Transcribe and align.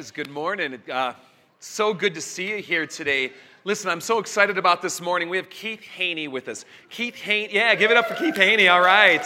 guys, 0.00 0.10
good 0.10 0.30
morning. 0.30 0.80
Uh, 0.90 1.12
so 1.58 1.92
good 1.92 2.14
to 2.14 2.22
see 2.22 2.48
you 2.48 2.62
here 2.62 2.86
today. 2.86 3.30
Listen, 3.64 3.90
I'm 3.90 4.00
so 4.00 4.18
excited 4.18 4.56
about 4.56 4.80
this 4.80 4.98
morning. 4.98 5.28
We 5.28 5.36
have 5.36 5.50
Keith 5.50 5.82
Haney 5.82 6.26
with 6.26 6.48
us. 6.48 6.64
Keith 6.88 7.16
Haney, 7.16 7.52
yeah, 7.52 7.74
give 7.74 7.90
it 7.90 7.98
up 7.98 8.06
for 8.06 8.14
Keith 8.14 8.34
Haney, 8.34 8.68
all 8.68 8.80
right. 8.80 9.22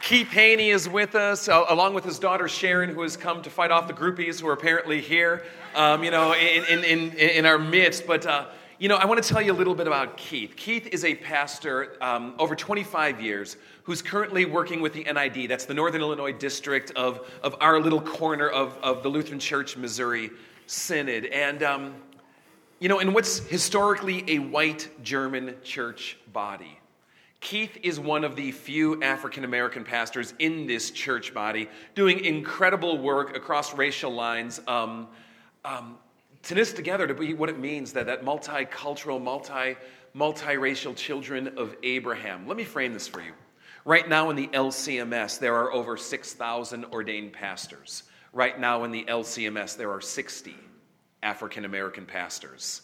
Keith 0.00 0.28
Haney 0.28 0.70
is 0.70 0.88
with 0.88 1.14
us, 1.16 1.50
uh, 1.50 1.66
along 1.68 1.92
with 1.92 2.02
his 2.02 2.18
daughter 2.18 2.48
Sharon, 2.48 2.88
who 2.88 3.02
has 3.02 3.14
come 3.14 3.42
to 3.42 3.50
fight 3.50 3.70
off 3.70 3.86
the 3.86 3.92
groupies 3.92 4.40
who 4.40 4.48
are 4.48 4.54
apparently 4.54 5.02
here, 5.02 5.44
um, 5.74 6.02
you 6.02 6.10
know, 6.10 6.32
in, 6.32 6.64
in, 6.64 6.82
in, 6.82 7.12
in, 7.12 7.44
our 7.44 7.58
midst. 7.58 8.06
But, 8.06 8.24
uh, 8.24 8.46
you 8.78 8.88
know, 8.88 8.96
I 8.96 9.04
want 9.04 9.22
to 9.22 9.28
tell 9.28 9.42
you 9.42 9.52
a 9.52 9.58
little 9.60 9.74
bit 9.74 9.86
about 9.86 10.16
Keith. 10.16 10.56
Keith 10.56 10.86
is 10.86 11.04
a 11.04 11.14
pastor 11.14 11.98
um, 12.00 12.36
over 12.38 12.56
25 12.56 13.20
years 13.20 13.58
who's 13.84 14.02
currently 14.02 14.44
working 14.44 14.80
with 14.80 14.92
the 14.92 15.04
NID. 15.04 15.48
That's 15.48 15.64
the 15.64 15.74
Northern 15.74 16.00
Illinois 16.00 16.32
district 16.32 16.92
of, 16.92 17.28
of 17.42 17.56
our 17.60 17.80
little 17.80 18.00
corner 18.00 18.48
of, 18.48 18.76
of 18.82 19.02
the 19.02 19.08
Lutheran 19.08 19.40
Church 19.40 19.76
Missouri 19.76 20.30
Synod. 20.66 21.26
And, 21.26 21.62
um, 21.62 21.94
you 22.78 22.88
know, 22.88 22.98
in 22.98 23.12
what's 23.12 23.38
historically 23.40 24.24
a 24.28 24.38
white 24.38 24.88
German 25.02 25.54
church 25.62 26.18
body. 26.32 26.78
Keith 27.40 27.78
is 27.82 27.98
one 27.98 28.22
of 28.22 28.36
the 28.36 28.52
few 28.52 29.02
African 29.02 29.44
American 29.44 29.82
pastors 29.82 30.34
in 30.38 30.66
this 30.66 30.90
church 30.90 31.32
body 31.32 31.68
doing 31.94 32.22
incredible 32.24 32.98
work 32.98 33.34
across 33.34 33.74
racial 33.74 34.12
lines 34.12 34.60
um, 34.68 35.08
um, 35.64 35.96
to 36.42 36.54
knit 36.54 36.68
together 36.68 37.06
to 37.06 37.14
be 37.14 37.32
what 37.32 37.48
it 37.48 37.58
means 37.58 37.92
that, 37.94 38.06
that 38.06 38.24
multicultural, 38.24 39.22
multi, 39.22 39.76
multiracial 40.14 40.94
children 40.94 41.48
of 41.56 41.74
Abraham. 41.82 42.46
Let 42.46 42.58
me 42.58 42.64
frame 42.64 42.92
this 42.92 43.08
for 43.08 43.22
you. 43.22 43.32
Right 43.84 44.08
now 44.08 44.28
in 44.28 44.36
the 44.36 44.48
LCMS, 44.48 45.38
there 45.38 45.56
are 45.56 45.72
over 45.72 45.96
6,000 45.96 46.84
ordained 46.86 47.32
pastors. 47.32 48.02
Right 48.32 48.60
now 48.60 48.84
in 48.84 48.90
the 48.90 49.04
LCMS, 49.04 49.76
there 49.76 49.90
are 49.90 50.00
60 50.00 50.54
African 51.22 51.64
American 51.64 52.04
pastors. 52.04 52.82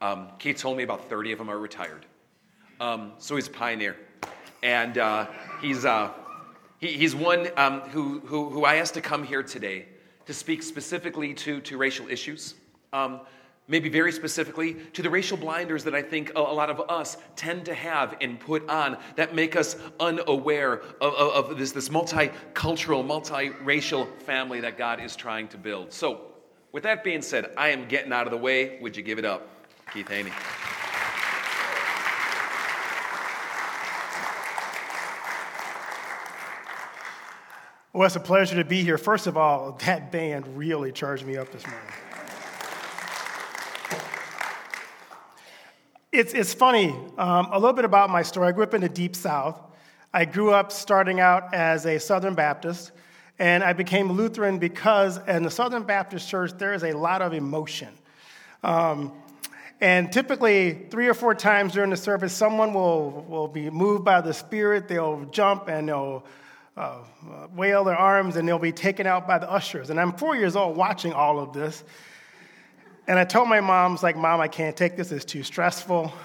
Um, 0.00 0.28
Keith 0.38 0.56
told 0.56 0.78
me 0.78 0.82
about 0.82 1.08
30 1.10 1.32
of 1.32 1.38
them 1.38 1.50
are 1.50 1.58
retired. 1.58 2.06
Um, 2.80 3.12
so 3.18 3.36
he's 3.36 3.48
a 3.48 3.50
pioneer. 3.50 3.96
And 4.62 4.96
uh, 4.96 5.26
he's, 5.60 5.84
uh, 5.84 6.10
he, 6.78 6.88
he's 6.88 7.14
one 7.14 7.48
um, 7.58 7.80
who, 7.80 8.20
who, 8.20 8.48
who, 8.48 8.64
I 8.64 8.76
asked 8.76 8.94
to 8.94 9.02
come 9.02 9.22
here 9.22 9.42
today 9.42 9.86
to 10.24 10.32
speak 10.32 10.62
specifically 10.62 11.34
to, 11.34 11.60
to 11.60 11.76
racial 11.76 12.08
issues. 12.08 12.54
Um, 12.94 13.20
maybe 13.70 13.88
very 13.88 14.12
specifically 14.12 14.74
to 14.92 15.00
the 15.00 15.08
racial 15.08 15.36
blinders 15.36 15.84
that 15.84 15.94
I 15.94 16.02
think 16.02 16.32
a, 16.34 16.40
lot 16.40 16.68
of 16.68 16.80
us 16.90 17.16
tend 17.36 17.64
to 17.66 17.74
have 17.74 18.16
and 18.20 18.38
put 18.38 18.68
on 18.68 18.98
that 19.14 19.34
make 19.34 19.54
us 19.54 19.76
unaware 20.00 20.82
of, 21.00 21.14
of, 21.14 21.50
of 21.50 21.58
this, 21.58 21.70
this 21.70 21.88
multicultural, 21.88 23.06
multiracial 23.06 24.08
family 24.22 24.60
that 24.60 24.76
God 24.76 25.00
is 25.00 25.14
trying 25.16 25.48
to 25.48 25.56
build. 25.56 25.92
So, 25.92 26.26
with 26.72 26.82
that 26.82 27.02
being 27.02 27.22
said, 27.22 27.52
I 27.56 27.68
am 27.68 27.88
getting 27.88 28.12
out 28.12 28.26
of 28.26 28.32
the 28.32 28.36
way. 28.36 28.78
Would 28.80 28.96
you 28.96 29.02
give 29.02 29.18
it 29.18 29.24
up, 29.24 29.48
Keith 29.92 30.08
Haney? 30.08 30.30
Well, 37.92 38.06
it's 38.06 38.14
a 38.14 38.20
pleasure 38.20 38.54
to 38.56 38.64
be 38.64 38.82
here. 38.82 38.98
First 38.98 39.26
of 39.26 39.36
all, 39.36 39.72
that 39.84 40.12
band 40.12 40.56
really 40.56 40.92
charged 40.92 41.26
me 41.26 41.36
up 41.36 41.50
this 41.50 41.66
morning. 41.66 41.92
It's, 46.12 46.34
it's 46.34 46.52
funny, 46.52 46.88
um, 47.18 47.50
a 47.52 47.58
little 47.60 47.72
bit 47.72 47.84
about 47.84 48.10
my 48.10 48.22
story. 48.22 48.48
I 48.48 48.52
grew 48.52 48.64
up 48.64 48.74
in 48.74 48.80
the 48.80 48.88
Deep 48.88 49.14
South. 49.14 49.60
I 50.12 50.24
grew 50.24 50.50
up 50.50 50.72
starting 50.72 51.20
out 51.20 51.54
as 51.54 51.86
a 51.86 52.00
Southern 52.00 52.34
Baptist, 52.34 52.90
and 53.38 53.62
I 53.62 53.74
became 53.74 54.10
Lutheran 54.10 54.58
because 54.58 55.20
in 55.28 55.44
the 55.44 55.50
Southern 55.52 55.84
Baptist 55.84 56.28
Church, 56.28 56.50
there 56.58 56.74
is 56.74 56.82
a 56.82 56.94
lot 56.94 57.22
of 57.22 57.32
emotion. 57.32 57.90
Um, 58.64 59.12
and 59.80 60.12
typically, 60.12 60.88
three 60.90 61.06
or 61.06 61.14
four 61.14 61.32
times 61.32 61.74
during 61.74 61.90
the 61.90 61.96
service, 61.96 62.32
someone 62.32 62.74
will, 62.74 63.24
will 63.28 63.48
be 63.48 63.70
moved 63.70 64.04
by 64.04 64.20
the 64.20 64.34
Spirit. 64.34 64.88
They'll 64.88 65.26
jump 65.26 65.68
and 65.68 65.88
they'll 65.88 66.24
uh, 66.76 66.98
wail 67.54 67.84
their 67.84 67.96
arms 67.96 68.34
and 68.34 68.48
they'll 68.48 68.58
be 68.58 68.72
taken 68.72 69.06
out 69.06 69.28
by 69.28 69.38
the 69.38 69.48
ushers. 69.48 69.90
And 69.90 70.00
I'm 70.00 70.12
four 70.14 70.34
years 70.34 70.56
old 70.56 70.76
watching 70.76 71.12
all 71.12 71.38
of 71.38 71.52
this. 71.52 71.84
And 73.10 73.18
I 73.18 73.24
told 73.24 73.48
my 73.48 73.58
mom, 73.58 73.90
I 73.90 73.92
was 73.92 74.04
like, 74.04 74.16
Mom, 74.16 74.40
I 74.40 74.46
can't 74.46 74.76
take 74.76 74.96
this, 74.96 75.10
it's 75.10 75.24
too 75.24 75.42
stressful. 75.42 76.12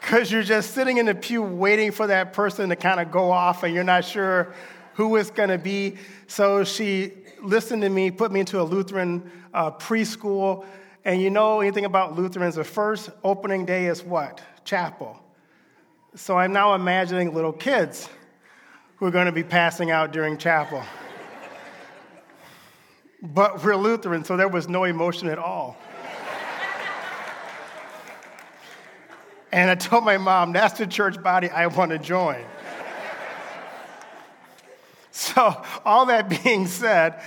Because 0.00 0.32
you're 0.32 0.42
just 0.42 0.72
sitting 0.72 0.96
in 0.96 1.04
the 1.04 1.14
pew 1.14 1.42
waiting 1.42 1.90
for 1.90 2.06
that 2.06 2.32
person 2.32 2.70
to 2.70 2.76
kind 2.76 3.00
of 3.00 3.10
go 3.10 3.30
off 3.30 3.64
and 3.64 3.74
you're 3.74 3.84
not 3.84 4.04
sure 4.04 4.54
who 4.94 5.16
it's 5.16 5.30
going 5.30 5.50
to 5.50 5.58
be. 5.58 5.96
So 6.26 6.64
she 6.64 7.12
listened 7.42 7.82
to 7.82 7.90
me, 7.90 8.10
put 8.10 8.32
me 8.32 8.40
into 8.40 8.60
a 8.60 8.64
Lutheran 8.64 9.30
uh, 9.52 9.72
preschool. 9.72 10.64
And 11.04 11.20
you 11.20 11.28
know 11.28 11.60
anything 11.60 11.84
about 11.84 12.16
Lutherans, 12.16 12.54
the 12.54 12.64
first 12.64 13.10
opening 13.22 13.66
day 13.66 13.86
is 13.86 14.02
what? 14.02 14.42
Chapel. 14.64 15.18
So 16.14 16.38
I'm 16.38 16.52
now 16.52 16.74
imagining 16.74 17.34
little 17.34 17.52
kids 17.52 18.08
who 18.96 19.06
are 19.06 19.10
going 19.10 19.26
to 19.26 19.32
be 19.32 19.44
passing 19.44 19.90
out 19.90 20.12
during 20.12 20.38
chapel. 20.38 20.82
But 23.24 23.64
we're 23.64 23.76
Lutheran, 23.76 24.22
so 24.22 24.36
there 24.36 24.48
was 24.48 24.68
no 24.68 24.84
emotion 24.84 25.28
at 25.28 25.38
all. 25.38 25.78
and 29.50 29.70
I 29.70 29.74
told 29.76 30.04
my 30.04 30.18
mom, 30.18 30.52
that's 30.52 30.78
the 30.78 30.86
church 30.86 31.22
body 31.22 31.48
I 31.48 31.68
want 31.68 31.90
to 31.92 31.98
join. 31.98 32.44
so, 35.10 35.62
all 35.86 36.06
that 36.06 36.28
being 36.44 36.66
said, 36.66 37.22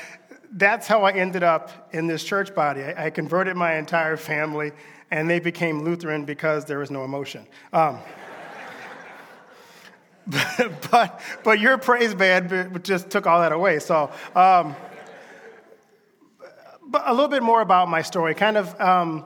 that's 0.52 0.86
how 0.86 1.02
I 1.02 1.14
ended 1.14 1.42
up 1.42 1.90
in 1.92 2.06
this 2.06 2.24
church 2.24 2.54
body. 2.54 2.84
I, 2.84 3.06
I 3.06 3.10
converted 3.10 3.56
my 3.56 3.76
entire 3.76 4.18
family, 4.18 4.74
and 5.10 5.28
they 5.28 5.40
became 5.40 5.84
Lutheran 5.84 6.26
because 6.26 6.66
there 6.66 6.78
was 6.78 6.92
no 6.92 7.06
emotion. 7.06 7.48
Um, 7.74 7.98
but, 10.92 11.22
but 11.44 11.60
your 11.60 11.80
praise 11.80 12.14
band 12.14 12.84
just 12.84 13.10
took 13.10 13.26
all 13.26 13.42
that 13.42 13.52
away. 13.52 13.80
So, 13.80 14.12
um, 14.36 14.76
but 16.88 17.04
a 17.06 17.12
little 17.12 17.28
bit 17.28 17.44
more 17.44 17.62
about 17.62 17.90
my 17.90 18.02
story. 18.02 18.34
Kind 18.34 18.58
of 18.58 18.80
um, 18.80 19.26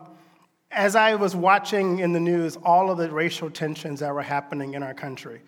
as 0.72 0.96
I 0.96 1.16
was 1.16 1.36
watching 1.36 2.00
in 2.00 2.14
the 2.14 2.20
news 2.20 2.58
all 2.58 2.90
of 2.90 2.98
the 2.98 3.10
racial 3.10 3.50
tensions 3.50 4.00
that 4.00 4.14
were 4.14 4.22
happening 4.22 4.74
in 4.74 4.84
our 4.84 4.94
country. 4.94 5.42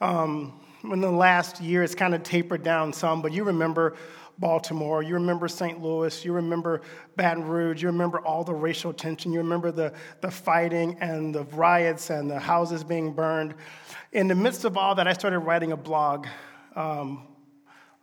Um, 0.00 0.60
in 0.84 1.00
the 1.00 1.10
last 1.10 1.60
year, 1.60 1.82
it's 1.82 1.94
kind 1.94 2.14
of 2.14 2.22
tapered 2.22 2.62
down 2.62 2.92
some, 2.92 3.20
but 3.20 3.32
you 3.32 3.44
remember 3.44 3.96
Baltimore, 4.38 5.02
you 5.02 5.14
remember 5.14 5.48
St. 5.48 5.82
Louis, 5.82 6.24
you 6.24 6.32
remember 6.32 6.82
Baton 7.16 7.44
Rouge, 7.44 7.82
you 7.82 7.88
remember 7.88 8.20
all 8.20 8.44
the 8.44 8.54
racial 8.54 8.92
tension, 8.92 9.32
you 9.32 9.38
remember 9.38 9.72
the, 9.72 9.92
the 10.20 10.30
fighting 10.30 10.96
and 11.00 11.34
the 11.34 11.42
riots 11.44 12.10
and 12.10 12.30
the 12.30 12.38
houses 12.38 12.84
being 12.84 13.12
burned. 13.12 13.54
In 14.12 14.28
the 14.28 14.36
midst 14.36 14.64
of 14.64 14.76
all 14.76 14.94
that, 14.94 15.08
I 15.08 15.12
started 15.12 15.40
writing 15.40 15.72
a 15.72 15.76
blog 15.76 16.28
um, 16.76 17.26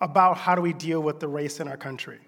about 0.01 0.37
how 0.37 0.55
do 0.55 0.61
we 0.61 0.73
deal 0.73 1.01
with 1.01 1.21
the 1.21 1.27
race 1.29 1.61
in 1.61 1.69
our 1.69 1.77
country. 1.77 2.19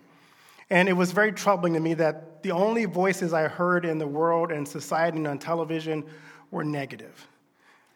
And 0.69 0.89
it 0.89 0.94
was 0.94 1.11
very 1.11 1.31
troubling 1.31 1.73
to 1.73 1.79
me 1.79 1.94
that 1.95 2.44
the 2.44 2.51
only 2.51 2.85
voices 2.85 3.33
I 3.33 3.47
heard 3.47 3.85
in 3.85 3.97
the 3.97 4.07
world 4.07 4.51
and 4.51 4.67
society 4.67 5.17
and 5.17 5.28
on 5.28 5.39
television 5.39 6.03
were 6.51 6.63
negative. 6.63 7.28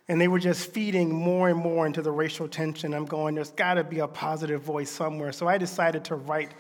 And 0.08 0.20
they 0.20 0.28
were 0.28 0.40
just 0.40 0.72
feeding 0.72 1.14
more 1.14 1.50
and 1.50 1.58
more 1.58 1.86
into 1.86 2.02
the 2.02 2.12
racial 2.12 2.48
tension. 2.48 2.94
I'm 2.94 3.06
going, 3.06 3.36
there's 3.36 3.52
got 3.52 3.76
to 3.76 3.84
be 3.84 4.00
a 4.00 4.08
positive 4.08 4.62
voice 4.62 4.90
somewhere. 4.90 5.32
So 5.32 5.48
I 5.48 5.58
decided 5.58 6.04
to 6.06 6.16
write 6.16 6.52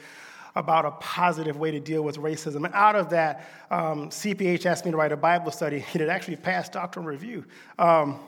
about 0.56 0.86
a 0.86 0.92
positive 0.92 1.58
way 1.58 1.72
to 1.72 1.80
deal 1.80 2.02
with 2.02 2.18
racism. 2.18 2.66
And 2.66 2.74
out 2.74 2.96
of 2.96 3.10
that, 3.12 3.48
um, 3.70 4.10
CPH 4.10 4.66
asked 4.66 4.86
me 4.86 4.92
to 4.92 4.98
write 4.98 5.12
a 5.12 5.18
Bible 5.18 5.52
study. 5.52 5.78
It 5.94 6.02
had 6.02 6.10
actually 6.10 6.36
passed 6.38 6.74
doctoral 6.74 7.06
review. 7.06 7.46
Um, 7.80 8.20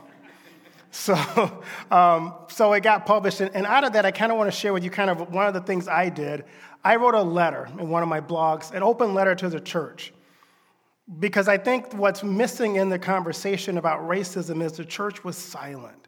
so, 0.93 1.63
um, 1.91 2.33
so 2.47 2.71
it 2.73 2.83
got 2.83 3.05
published. 3.05 3.41
And, 3.41 3.53
and 3.55 3.65
out 3.65 3.83
of 3.83 3.93
that, 3.93 4.05
I 4.05 4.11
kind 4.11 4.31
of 4.31 4.37
want 4.37 4.51
to 4.51 4.57
share 4.57 4.73
with 4.73 4.83
you 4.83 4.89
kind 4.89 5.09
of 5.09 5.33
one 5.33 5.47
of 5.47 5.53
the 5.53 5.61
things 5.61 5.87
I 5.87 6.09
did. 6.09 6.45
I 6.83 6.97
wrote 6.97 7.15
a 7.15 7.21
letter 7.21 7.67
in 7.79 7.89
one 7.89 8.03
of 8.03 8.09
my 8.09 8.21
blogs, 8.21 8.71
an 8.73 8.83
open 8.83 9.13
letter 9.13 9.35
to 9.35 9.49
the 9.49 9.59
church. 9.59 10.13
Because 11.19 11.47
I 11.47 11.57
think 11.57 11.93
what's 11.93 12.23
missing 12.23 12.77
in 12.77 12.89
the 12.89 12.99
conversation 12.99 13.77
about 13.77 14.01
racism 14.01 14.63
is 14.63 14.73
the 14.73 14.85
church 14.85 15.23
was 15.23 15.35
silent. 15.35 16.07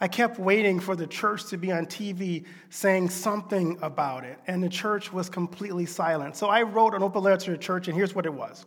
I 0.00 0.08
kept 0.08 0.38
waiting 0.38 0.78
for 0.78 0.94
the 0.94 1.06
church 1.06 1.46
to 1.46 1.58
be 1.58 1.72
on 1.72 1.86
TV 1.86 2.44
saying 2.70 3.10
something 3.10 3.78
about 3.82 4.24
it, 4.24 4.38
and 4.46 4.62
the 4.62 4.68
church 4.68 5.12
was 5.12 5.28
completely 5.28 5.86
silent. 5.86 6.36
So 6.36 6.48
I 6.48 6.62
wrote 6.62 6.94
an 6.94 7.02
open 7.02 7.22
letter 7.22 7.44
to 7.46 7.50
the 7.52 7.58
church, 7.58 7.88
and 7.88 7.96
here's 7.96 8.14
what 8.14 8.24
it 8.24 8.32
was 8.32 8.64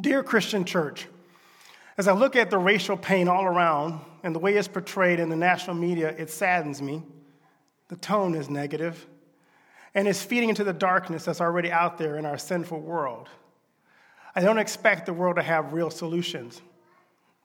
Dear 0.00 0.22
Christian 0.22 0.64
Church, 0.64 1.08
as 2.02 2.08
I 2.08 2.14
look 2.14 2.34
at 2.34 2.50
the 2.50 2.58
racial 2.58 2.96
pain 2.96 3.28
all 3.28 3.44
around 3.44 4.00
and 4.24 4.34
the 4.34 4.40
way 4.40 4.56
it's 4.56 4.66
portrayed 4.66 5.20
in 5.20 5.28
the 5.28 5.36
national 5.36 5.76
media, 5.76 6.08
it 6.18 6.30
saddens 6.30 6.82
me. 6.82 7.04
The 7.90 7.94
tone 7.94 8.34
is 8.34 8.50
negative, 8.50 9.06
and 9.94 10.08
it's 10.08 10.20
feeding 10.20 10.48
into 10.48 10.64
the 10.64 10.72
darkness 10.72 11.24
that's 11.24 11.40
already 11.40 11.70
out 11.70 11.98
there 11.98 12.18
in 12.18 12.26
our 12.26 12.38
sinful 12.38 12.80
world. 12.80 13.28
I 14.34 14.40
don't 14.40 14.58
expect 14.58 15.06
the 15.06 15.12
world 15.12 15.36
to 15.36 15.42
have 15.42 15.72
real 15.72 15.90
solutions. 15.90 16.60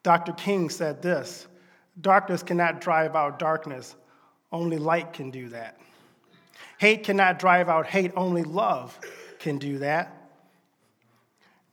Dr. 0.01 0.33
King 0.33 0.71
said 0.71 1.03
this 1.03 1.45
Darkness 2.01 2.41
cannot 2.41 2.81
drive 2.81 3.15
out 3.15 3.37
darkness, 3.37 3.95
only 4.51 4.79
light 4.79 5.13
can 5.13 5.29
do 5.29 5.49
that. 5.49 5.79
Hate 6.79 7.03
cannot 7.03 7.37
drive 7.37 7.69
out 7.69 7.85
hate, 7.85 8.11
only 8.15 8.41
love 8.41 8.99
can 9.37 9.59
do 9.59 9.77
that. 9.77 10.16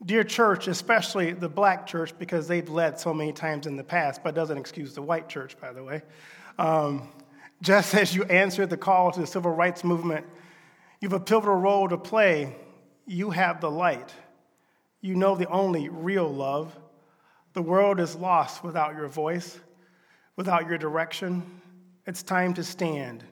Dear 0.04 0.22
church, 0.22 0.68
especially 0.68 1.32
the 1.32 1.48
black 1.48 1.86
church, 1.86 2.12
because 2.18 2.46
they've 2.46 2.68
led 2.68 3.00
so 3.00 3.14
many 3.14 3.32
times 3.32 3.66
in 3.66 3.76
the 3.76 3.84
past, 3.84 4.22
but 4.22 4.34
doesn't 4.34 4.58
excuse 4.58 4.94
the 4.94 5.00
white 5.00 5.28
church, 5.30 5.58
by 5.58 5.72
the 5.72 5.82
way. 5.82 6.02
Um, 6.58 7.08
just 7.62 7.94
as 7.94 8.14
you 8.14 8.24
answered 8.24 8.68
the 8.68 8.76
call 8.76 9.12
to 9.12 9.20
the 9.20 9.26
civil 9.26 9.50
rights 9.50 9.82
movement, 9.82 10.26
you 11.00 11.08
have 11.08 11.20
a 11.20 11.24
pivotal 11.24 11.56
role 11.56 11.88
to 11.88 11.96
play. 11.96 12.54
You 13.06 13.30
have 13.30 13.60
the 13.60 13.70
light. 13.70 14.12
You 15.00 15.14
know 15.14 15.36
the 15.36 15.48
only 15.48 15.88
real 15.88 16.28
love. 16.28 16.76
The 17.54 17.62
world 17.62 18.00
is 18.00 18.14
lost 18.14 18.62
without 18.62 18.94
your 18.96 19.08
voice, 19.08 19.58
without 20.36 20.68
your 20.68 20.76
direction. 20.76 21.60
It's 22.06 22.22
time 22.22 22.52
to 22.54 22.64
stand 22.64 23.24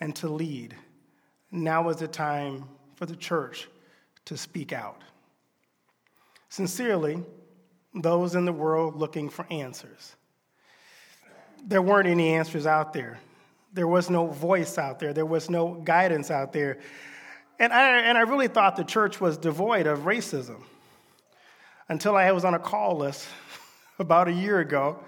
and 0.00 0.14
to 0.16 0.28
lead. 0.28 0.76
Now 1.50 1.88
is 1.88 1.96
the 1.96 2.08
time 2.08 2.64
for 2.96 3.06
the 3.06 3.16
church 3.16 3.68
to 4.26 4.36
speak 4.36 4.72
out. 4.72 5.02
Sincerely, 6.50 7.22
those 7.94 8.34
in 8.34 8.44
the 8.44 8.52
world 8.52 8.96
looking 8.96 9.30
for 9.30 9.46
answers. 9.50 10.16
There 11.64 11.80
weren't 11.80 12.08
any 12.08 12.34
answers 12.34 12.66
out 12.66 12.92
there. 12.92 13.20
There 13.72 13.86
was 13.86 14.10
no 14.10 14.26
voice 14.26 14.76
out 14.76 14.98
there. 14.98 15.12
There 15.12 15.24
was 15.24 15.48
no 15.48 15.74
guidance 15.74 16.30
out 16.30 16.52
there. 16.52 16.78
And 17.60 17.72
I, 17.72 18.00
and 18.00 18.18
I 18.18 18.22
really 18.22 18.48
thought 18.48 18.76
the 18.76 18.84
church 18.84 19.20
was 19.20 19.36
devoid 19.36 19.86
of 19.86 20.00
racism 20.00 20.60
until 21.88 22.16
I 22.16 22.32
was 22.32 22.44
on 22.44 22.54
a 22.54 22.58
call 22.58 22.96
list 22.96 23.28
about 24.00 24.26
a 24.26 24.32
year 24.32 24.58
ago. 24.58 24.98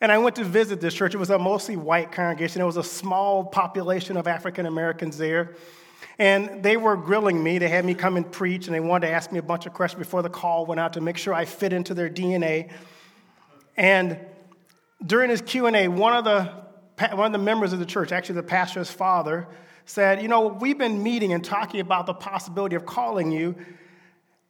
And 0.00 0.12
I 0.12 0.18
went 0.18 0.36
to 0.36 0.44
visit 0.44 0.80
this 0.80 0.94
church. 0.94 1.12
It 1.12 1.18
was 1.18 1.30
a 1.30 1.38
mostly 1.38 1.74
white 1.74 2.12
congregation. 2.12 2.60
There 2.60 2.66
was 2.66 2.76
a 2.76 2.84
small 2.84 3.44
population 3.44 4.16
of 4.16 4.28
African 4.28 4.66
Americans 4.66 5.18
there. 5.18 5.56
And 6.18 6.62
they 6.64 6.76
were 6.76 6.96
grilling 6.96 7.42
me. 7.42 7.58
They 7.58 7.68
had 7.68 7.84
me 7.84 7.94
come 7.94 8.16
and 8.16 8.30
preach, 8.30 8.66
and 8.66 8.74
they 8.74 8.80
wanted 8.80 9.06
to 9.06 9.12
ask 9.12 9.30
me 9.30 9.38
a 9.38 9.42
bunch 9.42 9.66
of 9.66 9.72
questions 9.72 10.00
before 10.00 10.22
the 10.22 10.30
call 10.30 10.66
went 10.66 10.80
out 10.80 10.94
to 10.94 11.00
make 11.00 11.16
sure 11.16 11.32
I 11.32 11.44
fit 11.44 11.72
into 11.72 11.94
their 11.94 12.10
DNA. 12.10 12.70
And 13.76 14.18
during 15.04 15.30
his 15.30 15.40
Q&A, 15.40 15.86
one 15.86 16.12
of 16.12 16.24
the, 16.24 16.52
one 17.14 17.26
of 17.26 17.32
the 17.32 17.38
members 17.38 17.72
of 17.72 17.78
the 17.78 17.86
church, 17.86 18.10
actually 18.10 18.34
the 18.36 18.42
pastor's 18.42 18.90
father, 18.90 19.46
said, 19.86 20.20
you 20.20 20.28
know, 20.28 20.48
we've 20.48 20.76
been 20.76 21.02
meeting 21.02 21.32
and 21.32 21.44
talking 21.44 21.80
about 21.80 22.06
the 22.06 22.14
possibility 22.14 22.74
of 22.74 22.84
calling 22.84 23.30
you. 23.30 23.54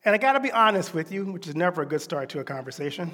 And 0.05 0.15
I 0.15 0.19
got 0.19 0.33
to 0.33 0.41
be 0.41 0.51
honest 0.51 0.95
with 0.95 1.13
you, 1.13 1.27
which 1.27 1.47
is 1.47 1.55
never 1.55 1.83
a 1.83 1.87
good 1.87 2.01
start 2.01 2.31
to 2.31 2.41
a 2.41 2.45
conversation. 2.45 3.13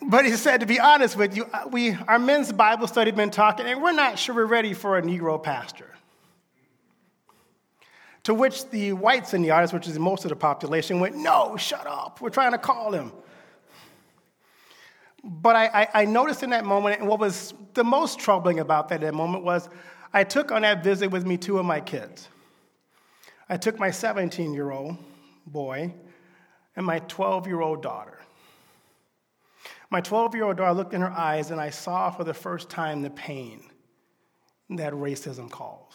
but 0.00 0.24
he 0.24 0.30
said, 0.32 0.60
to 0.60 0.66
be 0.66 0.78
honest 0.78 1.16
with 1.16 1.36
you, 1.36 1.46
we, 1.70 1.94
our 2.06 2.20
men's 2.20 2.52
Bible 2.52 2.86
study 2.86 3.10
been 3.10 3.30
talking, 3.30 3.66
and 3.66 3.82
we're 3.82 3.92
not 3.92 4.18
sure 4.18 4.34
we're 4.34 4.46
ready 4.46 4.74
for 4.74 4.96
a 4.96 5.02
Negro 5.02 5.42
pastor. 5.42 5.88
To 8.24 8.34
which 8.34 8.70
the 8.70 8.92
whites 8.92 9.34
in 9.34 9.42
the 9.42 9.50
audience, 9.50 9.72
which 9.72 9.88
is 9.88 9.98
most 9.98 10.24
of 10.24 10.28
the 10.28 10.36
population, 10.36 11.00
went, 11.00 11.16
No, 11.16 11.56
shut 11.56 11.86
up. 11.86 12.20
We're 12.20 12.30
trying 12.30 12.52
to 12.52 12.58
call 12.58 12.92
him. 12.92 13.12
But 15.24 15.56
I, 15.56 15.66
I, 15.66 15.88
I 15.94 16.04
noticed 16.04 16.42
in 16.42 16.50
that 16.50 16.64
moment, 16.64 17.00
and 17.00 17.08
what 17.08 17.20
was 17.20 17.54
the 17.74 17.84
most 17.84 18.18
troubling 18.18 18.58
about 18.58 18.88
that, 18.88 19.00
that 19.00 19.14
moment 19.14 19.44
was 19.44 19.68
I 20.12 20.24
took 20.24 20.50
on 20.50 20.62
that 20.62 20.82
visit 20.82 21.10
with 21.10 21.24
me 21.24 21.36
two 21.36 21.58
of 21.58 21.64
my 21.64 21.80
kids. 21.80 22.28
I 23.48 23.56
took 23.56 23.78
my 23.78 23.90
17 23.90 24.52
year 24.52 24.70
old 24.70 24.96
boy 25.46 25.92
and 26.76 26.86
my 26.86 27.00
12 27.00 27.46
year 27.46 27.60
old 27.60 27.82
daughter. 27.82 28.18
My 29.90 30.00
12 30.00 30.34
year 30.34 30.44
old 30.44 30.56
daughter 30.56 30.74
looked 30.74 30.94
in 30.94 31.02
her 31.02 31.10
eyes, 31.10 31.50
and 31.50 31.60
I 31.60 31.70
saw 31.70 32.10
for 32.10 32.24
the 32.24 32.34
first 32.34 32.70
time 32.70 33.02
the 33.02 33.10
pain 33.10 33.62
that 34.70 34.92
racism 34.92 35.50
calls. 35.50 35.92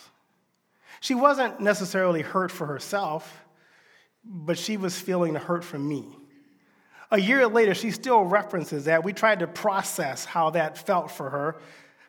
She 0.99 1.15
wasn't 1.15 1.59
necessarily 1.59 2.21
hurt 2.21 2.51
for 2.51 2.65
herself, 2.65 3.45
but 4.23 4.57
she 4.57 4.77
was 4.77 4.99
feeling 4.99 5.33
the 5.33 5.39
hurt 5.39 5.63
from 5.63 5.87
me. 5.87 6.05
A 7.11 7.19
year 7.19 7.47
later, 7.47 7.73
she 7.73 7.91
still 7.91 8.23
references 8.23 8.85
that. 8.85 9.03
We 9.03 9.13
tried 9.13 9.39
to 9.39 9.47
process 9.47 10.25
how 10.25 10.49
that 10.51 10.77
felt 10.77 11.09
for 11.09 11.29
her, 11.29 11.57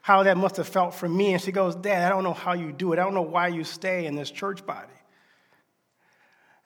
how 0.02 0.25
that 0.25 0.37
must 0.37 0.56
have 0.56 0.69
felt 0.69 0.94
for 0.94 1.08
me. 1.08 1.35
And 1.35 1.43
she 1.43 1.52
goes, 1.52 1.76
Dad, 1.76 2.05
I 2.05 2.08
don't 2.08 2.25
know 2.25 2.32
how 2.32 2.55
you 2.55 2.73
do 2.73 2.93
it. 2.93 2.99
I 2.99 3.05
don't 3.05 3.14
know 3.14 3.23
why 3.23 3.49
you 3.49 3.62
stay 3.62 4.06
in 4.06 4.17
this 4.17 4.31
church 4.31 4.67
body. 4.67 4.88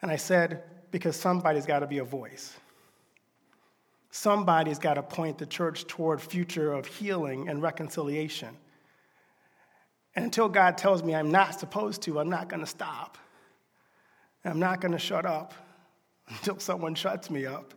And 0.00 0.10
I 0.10 0.16
said, 0.16 0.62
Because 0.90 1.16
somebody's 1.16 1.66
got 1.66 1.80
to 1.80 1.86
be 1.86 1.98
a 1.98 2.04
voice. 2.04 2.56
Somebody's 4.10 4.78
got 4.78 4.94
to 4.94 5.02
point 5.02 5.38
the 5.38 5.46
church 5.46 5.86
toward 5.86 6.20
future 6.20 6.72
of 6.72 6.86
healing 6.86 7.48
and 7.48 7.62
reconciliation. 7.62 8.56
And 10.14 10.24
until 10.24 10.48
God 10.48 10.76
tells 10.76 11.02
me 11.02 11.14
I'm 11.14 11.30
not 11.30 11.58
supposed 11.58 12.02
to, 12.02 12.20
I'm 12.20 12.28
not 12.28 12.48
going 12.48 12.60
to 12.60 12.66
stop. 12.66 13.18
I'm 14.44 14.58
not 14.58 14.80
going 14.80 14.92
to 14.92 14.98
shut 14.98 15.24
up 15.24 15.54
until 16.28 16.58
someone 16.58 16.94
shuts 16.94 17.30
me 17.30 17.46
up. 17.46 17.74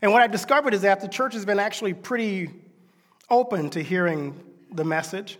And 0.00 0.12
what 0.12 0.22
I've 0.22 0.30
discovered 0.30 0.74
is 0.74 0.82
that 0.82 1.00
the 1.00 1.08
church 1.08 1.34
has 1.34 1.44
been 1.44 1.58
actually 1.58 1.92
pretty 1.92 2.50
open 3.30 3.70
to 3.70 3.82
hearing 3.82 4.38
the 4.72 4.84
message 4.84 5.38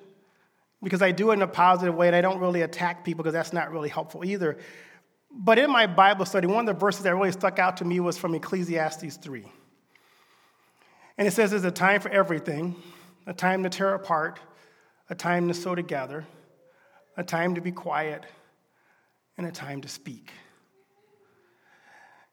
because 0.82 1.00
I 1.00 1.12
do 1.12 1.30
it 1.30 1.34
in 1.34 1.42
a 1.42 1.48
positive 1.48 1.94
way 1.94 2.08
and 2.08 2.16
I 2.16 2.20
don't 2.20 2.40
really 2.40 2.62
attack 2.62 3.04
people 3.04 3.22
because 3.22 3.32
that's 3.32 3.52
not 3.52 3.72
really 3.72 3.88
helpful 3.88 4.24
either. 4.24 4.58
But 5.30 5.58
in 5.58 5.70
my 5.70 5.86
Bible 5.86 6.24
study, 6.24 6.46
one 6.46 6.68
of 6.68 6.74
the 6.74 6.78
verses 6.78 7.02
that 7.02 7.14
really 7.14 7.32
stuck 7.32 7.58
out 7.58 7.76
to 7.78 7.84
me 7.84 8.00
was 8.00 8.18
from 8.18 8.34
Ecclesiastes 8.34 9.16
3. 9.16 9.44
And 11.18 11.26
it 11.26 11.32
says 11.32 11.50
there's 11.50 11.64
a 11.64 11.70
time 11.70 12.00
for 12.00 12.10
everything, 12.10 12.76
a 13.26 13.34
time 13.34 13.62
to 13.64 13.68
tear 13.68 13.94
apart, 13.94 14.40
a 15.10 15.14
time 15.14 15.48
to 15.48 15.54
sew 15.54 15.74
together, 15.74 16.26
a 17.16 17.24
time 17.24 17.54
to 17.54 17.60
be 17.60 17.72
quiet, 17.72 18.24
and 19.36 19.46
a 19.46 19.52
time 19.52 19.80
to 19.80 19.88
speak. 19.88 20.32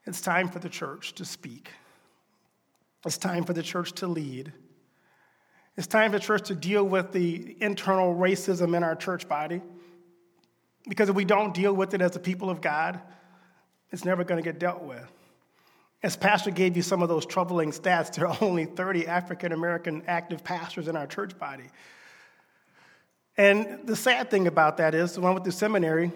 It's 0.05 0.21
time 0.21 0.49
for 0.49 0.59
the 0.59 0.69
church 0.69 1.13
to 1.15 1.25
speak. 1.25 1.71
It's 3.05 3.17
time 3.17 3.43
for 3.43 3.53
the 3.53 3.63
church 3.63 3.93
to 3.93 4.07
lead. 4.07 4.51
It's 5.77 5.87
time 5.87 6.11
for 6.11 6.19
the 6.19 6.23
church 6.23 6.47
to 6.47 6.55
deal 6.55 6.83
with 6.83 7.11
the 7.11 7.55
internal 7.59 8.15
racism 8.15 8.75
in 8.75 8.83
our 8.83 8.95
church 8.95 9.27
body. 9.27 9.61
Because 10.87 11.09
if 11.09 11.15
we 11.15 11.25
don't 11.25 11.53
deal 11.53 11.73
with 11.73 11.93
it 11.93 12.01
as 12.01 12.11
the 12.11 12.19
people 12.19 12.49
of 12.49 12.61
God, 12.61 12.99
it's 13.91 14.05
never 14.05 14.23
going 14.23 14.41
to 14.41 14.47
get 14.47 14.59
dealt 14.59 14.83
with. 14.83 15.11
As 16.03 16.15
Pastor 16.15 16.51
gave 16.51 16.75
you 16.75 16.83
some 16.83 17.01
of 17.01 17.09
those 17.09 17.25
troubling 17.25 17.71
stats, 17.71 18.13
there 18.13 18.27
are 18.27 18.37
only 18.41 18.65
30 18.65 19.07
African 19.07 19.51
American 19.51 20.03
active 20.07 20.43
pastors 20.43 20.87
in 20.87 20.95
our 20.95 21.07
church 21.07 21.37
body. 21.39 21.65
And 23.37 23.85
the 23.85 23.95
sad 23.95 24.31
thing 24.31 24.47
about 24.47 24.77
that 24.77 24.95
is, 24.95 25.13
the 25.13 25.21
one 25.21 25.33
with 25.33 25.43
the 25.43 25.51
seminary, 25.51 26.11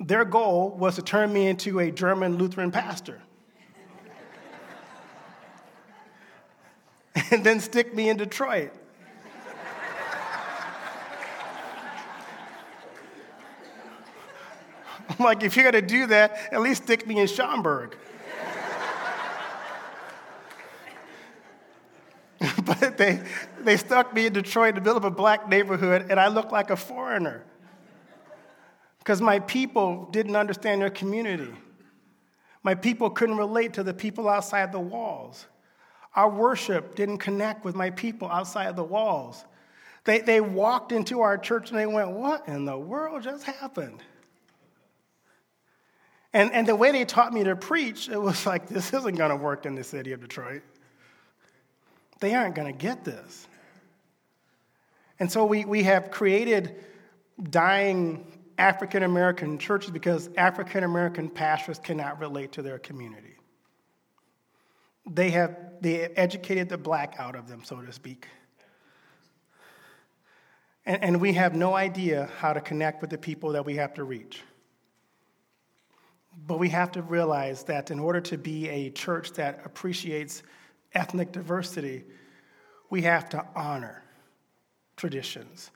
their 0.00 0.24
goal 0.24 0.70
was 0.70 0.96
to 0.96 1.02
turn 1.02 1.32
me 1.32 1.46
into 1.46 1.78
a 1.78 1.90
German 1.90 2.36
Lutheran 2.36 2.72
pastor. 2.72 3.20
and 7.30 7.44
then 7.44 7.60
stick 7.60 7.94
me 7.94 8.08
in 8.08 8.16
Detroit. 8.16 8.72
I'm 15.08 15.24
like, 15.24 15.44
if 15.44 15.56
you're 15.56 15.70
to 15.70 15.80
do 15.80 16.08
that, 16.08 16.52
at 16.52 16.60
least 16.60 16.82
stick 16.82 17.06
me 17.06 17.20
in 17.20 17.28
Schaumburg. 17.28 17.96
they, 22.96 23.22
they 23.60 23.76
stuck 23.76 24.14
me 24.14 24.26
in 24.26 24.32
Detroit 24.32 24.70
in 24.70 24.74
the 24.76 24.80
middle 24.80 24.96
of 24.96 25.04
a 25.04 25.10
black 25.10 25.48
neighborhood, 25.48 26.06
and 26.10 26.18
I 26.18 26.28
looked 26.28 26.52
like 26.52 26.70
a 26.70 26.76
foreigner 26.76 27.44
because 28.98 29.20
my 29.20 29.38
people 29.40 30.08
didn't 30.12 30.36
understand 30.36 30.80
their 30.80 30.90
community. 30.90 31.52
My 32.62 32.74
people 32.74 33.10
couldn't 33.10 33.36
relate 33.36 33.74
to 33.74 33.82
the 33.82 33.92
people 33.92 34.28
outside 34.28 34.72
the 34.72 34.80
walls. 34.80 35.46
Our 36.14 36.30
worship 36.30 36.94
didn't 36.94 37.18
connect 37.18 37.64
with 37.64 37.74
my 37.74 37.90
people 37.90 38.28
outside 38.28 38.74
the 38.76 38.84
walls. 38.84 39.44
They, 40.04 40.20
they 40.20 40.40
walked 40.40 40.92
into 40.92 41.20
our 41.20 41.36
church 41.36 41.70
and 41.70 41.78
they 41.78 41.86
went, 41.86 42.10
What 42.10 42.48
in 42.48 42.64
the 42.64 42.78
world 42.78 43.22
just 43.22 43.44
happened? 43.44 44.02
And, 46.32 46.52
and 46.52 46.66
the 46.66 46.74
way 46.74 46.90
they 46.90 47.04
taught 47.04 47.32
me 47.32 47.44
to 47.44 47.56
preach, 47.56 48.08
it 48.08 48.20
was 48.20 48.46
like, 48.46 48.68
This 48.68 48.92
isn't 48.92 49.16
going 49.16 49.30
to 49.30 49.36
work 49.36 49.66
in 49.66 49.74
the 49.74 49.84
city 49.84 50.12
of 50.12 50.20
Detroit. 50.20 50.62
They 52.24 52.34
aren't 52.34 52.54
going 52.54 52.72
to 52.72 52.78
get 52.78 53.04
this. 53.04 53.46
And 55.18 55.30
so 55.30 55.44
we, 55.44 55.66
we 55.66 55.82
have 55.82 56.10
created 56.10 56.82
dying 57.50 58.24
African 58.56 59.02
American 59.02 59.58
churches 59.58 59.90
because 59.90 60.30
African 60.38 60.84
American 60.84 61.28
pastors 61.28 61.78
cannot 61.78 62.18
relate 62.18 62.52
to 62.52 62.62
their 62.62 62.78
community. 62.78 63.36
They 65.06 65.32
have 65.32 65.54
they 65.82 66.04
educated 66.04 66.70
the 66.70 66.78
black 66.78 67.16
out 67.18 67.36
of 67.36 67.46
them, 67.46 67.62
so 67.62 67.82
to 67.82 67.92
speak. 67.92 68.26
And, 70.86 71.04
and 71.04 71.20
we 71.20 71.34
have 71.34 71.54
no 71.54 71.74
idea 71.74 72.30
how 72.38 72.54
to 72.54 72.62
connect 72.62 73.02
with 73.02 73.10
the 73.10 73.18
people 73.18 73.52
that 73.52 73.66
we 73.66 73.74
have 73.74 73.92
to 73.94 74.04
reach. 74.04 74.40
But 76.46 76.58
we 76.58 76.70
have 76.70 76.90
to 76.92 77.02
realize 77.02 77.64
that 77.64 77.90
in 77.90 78.00
order 78.00 78.22
to 78.22 78.38
be 78.38 78.70
a 78.70 78.88
church 78.88 79.32
that 79.32 79.60
appreciates 79.66 80.42
ethnic 80.94 81.32
diversity, 81.32 82.04
we 82.90 83.02
have 83.02 83.28
to 83.30 83.44
honor 83.54 84.02
traditions. 84.96 85.70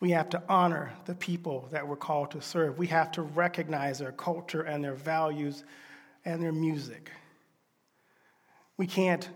We 0.00 0.10
have 0.10 0.28
to 0.30 0.42
honor 0.48 0.92
the 1.06 1.14
people 1.14 1.68
that 1.70 1.86
we're 1.86 1.96
called 1.96 2.32
to 2.32 2.42
serve. 2.42 2.78
We 2.78 2.88
have 2.88 3.12
to 3.12 3.22
recognize 3.22 3.98
their 3.98 4.12
culture 4.12 4.62
and 4.62 4.82
their 4.82 4.94
values 4.94 5.64
and 6.24 6.42
their 6.42 6.52
music. 6.52 7.10
We 8.76 8.86
can't 8.86 9.28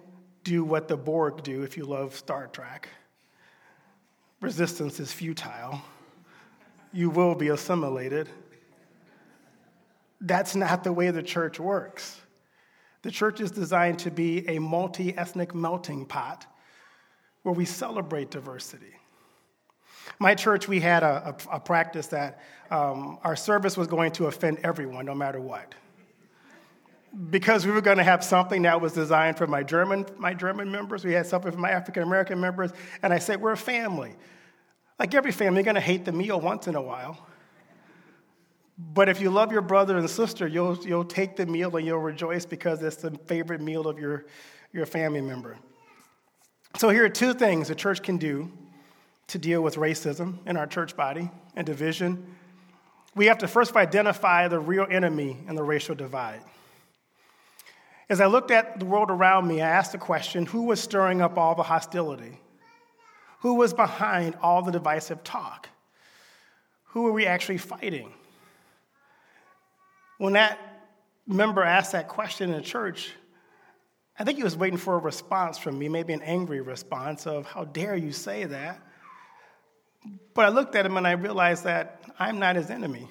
do 0.43 0.65
what 0.65 0.89
the 0.89 0.97
Borg 0.97 1.43
do 1.43 1.63
if 1.63 1.77
you 1.77 1.85
love 1.85 2.15
Star 2.15 2.49
Trek. 2.49 2.89
Resistance 4.41 5.01
is 5.01 5.13
futile. 5.13 5.81
You 6.93 7.11
will 7.11 7.35
be 7.35 7.49
assimilated. 7.49 8.29
That's 10.21 10.57
not 10.57 10.85
the 10.85 10.93
way 10.93 11.11
the 11.11 11.23
church 11.23 11.61
works. 11.61 12.21
The 13.03 13.11
church 13.11 13.41
is 13.41 13.51
designed 13.51 13.99
to 14.01 14.11
be 14.11 14.49
a 14.49 14.59
multi 14.59 15.17
ethnic 15.17 15.55
melting 15.55 16.07
pot 16.07 16.47
where 17.43 17.55
we 17.55 17.65
celebrate 17.65 18.31
diversity. 18.31 18.95
My 20.19 20.35
church, 20.35 20.67
we 20.67 20.81
had 20.81 21.03
a, 21.03 21.37
a, 21.51 21.57
a 21.57 21.61
practice 21.61 22.09
that 22.09 22.41
um, 22.71 23.19
our 23.23 23.37
service 23.37 23.77
was 23.77 23.87
going 23.87 24.13
to 24.13 24.27
offend 24.27 24.59
everyone, 24.65 25.07
no 25.07 25.15
matter 25.15 25.41
what. 25.41 25.75
Because 27.31 27.65
we 27.65 27.73
were 27.73 27.81
going 27.81 27.97
to 27.99 28.05
have 28.05 28.23
something 28.23 28.63
that 28.63 28.81
was 28.81 28.93
designed 28.93 29.39
for 29.39 29.47
my 29.47 29.63
German, 29.63 30.05
my 30.19 30.35
German 30.35 30.71
members, 30.71 31.05
we 31.05 31.13
had 31.13 31.27
something 31.27 31.53
for 31.53 31.59
my 31.59 31.71
African 31.71 32.03
American 32.03 32.41
members, 32.41 32.73
and 33.03 33.13
I 33.13 33.19
said, 33.19 33.41
We're 33.41 33.53
a 33.53 33.57
family. 33.57 34.15
Like 34.99 35.15
every 35.15 35.33
family, 35.33 35.59
you're 35.59 35.65
going 35.65 35.77
to 35.77 35.81
hate 35.81 36.05
the 36.05 36.13
meal 36.13 36.41
once 36.41 36.67
in 36.67 36.75
a 36.75 36.83
while. 36.83 37.28
But 38.79 39.09
if 39.09 39.21
you 39.21 39.31
love 39.31 39.51
your 39.51 39.63
brother 39.63 39.99
and 39.99 40.09
sister, 40.09 40.47
you'll, 40.47 40.77
you'll 40.87 41.05
take 41.05 41.35
the 41.35 41.47
meal 41.47 41.77
and 41.77 41.85
you'll 41.85 41.99
rejoice 41.99 42.47
because 42.47 42.81
it's 42.83 42.97
the 42.97 43.11
favorite 43.27 43.61
meal 43.61 43.89
of 43.89 43.99
your, 43.99 44.27
your 44.73 44.87
family 44.87 45.21
member. 45.21 45.59
So, 46.77 46.91
here 46.91 47.05
are 47.05 47.09
two 47.09 47.35
things 47.35 47.69
the 47.69 47.75
church 47.75 48.03
can 48.03 48.19
do 48.19 48.53
to 49.29 49.39
deal 49.39 49.63
with 49.63 49.77
racism 49.77 50.39
in 50.47 50.57
our 50.57 50.67
church 50.67 50.97
body 50.97 51.31
and 51.57 51.67
division. 51.67 52.37
We 53.17 53.27
have 53.27 53.39
to 53.39 53.49
first 53.49 53.75
identify 53.75 54.47
the 54.47 54.61
real 54.61 54.87
enemy 54.89 55.39
in 55.49 55.57
the 55.57 55.63
racial 55.63 55.97
divide. 55.97 56.41
As 58.09 58.21
I 58.21 58.27
looked 58.27 58.51
at 58.51 58.79
the 58.79 58.87
world 58.87 59.11
around 59.11 59.49
me, 59.49 59.61
I 59.61 59.69
asked 59.69 59.93
the 59.93 59.99
question 59.99 60.47
who 60.47 60.65
was 60.65 60.81
stirring 60.81 61.21
up 61.21 61.37
all 61.37 61.55
the 61.55 61.65
hostility? 61.65 62.39
Who 63.41 63.55
was 63.55 63.75
behind 63.75 64.37
all 64.41 64.63
the 64.63 64.73
divisive 64.73 65.25
talk? 65.25 65.69
Who 66.85 67.07
are 67.07 67.13
we 67.13 67.27
actually 67.27 67.59
fighting? 67.59 68.13
When 70.19 70.35
that 70.35 70.59
member 71.27 71.63
asked 71.63 71.93
that 71.93 72.09
question 72.09 72.51
in 72.51 72.57
the 72.57 72.63
church, 72.63 73.13
I 74.19 74.25
think 74.25 74.37
he 74.37 74.45
was 74.45 74.57
waiting 74.57 74.79
for 74.79 74.97
a 74.97 74.99
response 74.99 75.59
from 75.59 75.79
me, 75.79 75.89
maybe 75.89 76.13
an 76.13 76.23
angry 76.23 76.61
response 76.61 77.27
of, 77.27 77.47
How 77.47 77.65
dare 77.65 77.97
you 77.97 78.13
say 78.13 78.45
that? 78.45 78.83
But 80.35 80.45
I 80.45 80.49
looked 80.49 80.75
at 80.75 80.85
him 80.85 80.97
and 80.97 81.07
I 81.07 81.13
realized 81.13 81.65
that 81.65 82.03
I'm 82.19 82.39
not 82.39 82.57
his 82.57 82.71
enemy. 82.71 83.09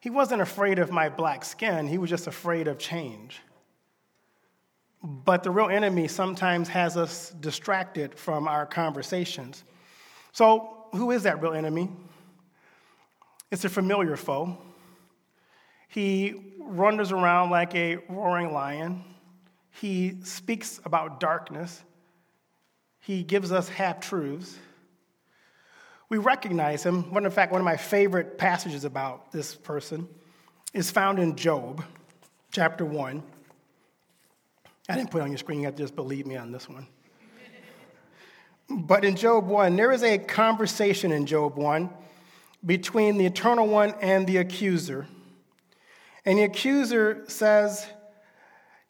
He 0.00 0.10
wasn't 0.10 0.42
afraid 0.42 0.78
of 0.78 0.90
my 0.90 1.08
black 1.08 1.44
skin, 1.44 1.86
he 1.86 1.98
was 1.98 2.10
just 2.10 2.26
afraid 2.26 2.68
of 2.68 2.78
change. 2.78 3.40
But 5.02 5.42
the 5.42 5.50
real 5.50 5.68
enemy 5.68 6.06
sometimes 6.06 6.68
has 6.68 6.96
us 6.96 7.30
distracted 7.40 8.14
from 8.14 8.46
our 8.46 8.66
conversations. 8.66 9.64
So, 10.32 10.86
who 10.92 11.10
is 11.10 11.24
that 11.24 11.42
real 11.42 11.54
enemy? 11.54 11.88
It's 13.50 13.64
a 13.64 13.68
familiar 13.68 14.16
foe. 14.16 14.58
He 15.92 16.34
wanders 16.58 17.12
around 17.12 17.50
like 17.50 17.74
a 17.74 17.96
roaring 18.08 18.54
lion. 18.54 19.04
He 19.72 20.16
speaks 20.24 20.80
about 20.86 21.20
darkness. 21.20 21.82
He 23.00 23.22
gives 23.22 23.52
us 23.52 23.68
half 23.68 24.00
truths. 24.00 24.56
We 26.08 26.16
recognize 26.16 26.82
him. 26.82 27.12
One, 27.12 27.26
in 27.26 27.30
fact, 27.30 27.52
one 27.52 27.60
of 27.60 27.66
my 27.66 27.76
favorite 27.76 28.38
passages 28.38 28.86
about 28.86 29.32
this 29.32 29.54
person 29.54 30.08
is 30.72 30.90
found 30.90 31.18
in 31.18 31.36
Job, 31.36 31.84
chapter 32.52 32.86
1. 32.86 33.22
I 34.88 34.96
didn't 34.96 35.10
put 35.10 35.18
it 35.18 35.24
on 35.24 35.30
your 35.30 35.38
screen, 35.38 35.60
you 35.60 35.66
have 35.66 35.76
to 35.76 35.82
just 35.82 35.94
believe 35.94 36.26
me 36.26 36.36
on 36.36 36.52
this 36.52 36.70
one. 36.70 36.86
But 38.70 39.04
in 39.04 39.14
Job 39.14 39.46
1, 39.46 39.76
there 39.76 39.92
is 39.92 40.02
a 40.02 40.16
conversation 40.16 41.12
in 41.12 41.26
Job 41.26 41.58
1 41.58 41.90
between 42.64 43.18
the 43.18 43.26
Eternal 43.26 43.68
One 43.68 43.92
and 44.00 44.26
the 44.26 44.38
accuser. 44.38 45.06
And 46.24 46.38
the 46.38 46.44
accuser 46.44 47.24
says, 47.28 47.86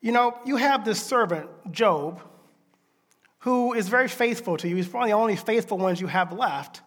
You 0.01 0.12
know, 0.12 0.37
you 0.45 0.57
have 0.57 0.85
this 0.85 1.03
servant, 1.03 1.49
Job, 1.71 2.21
who 3.41 3.73
is 3.73 3.89
very 3.89 4.09
faithful 4.09 4.57
to 4.59 4.69
you. 4.69 4.77
He's 4.77 4.89
probably 4.89 5.11
the 5.11 5.17
only 5.17 5.37
faithful 5.37 5.79
ones 5.79 6.01
you 6.01 6.07
have 6.07 6.33
left. 6.33 6.83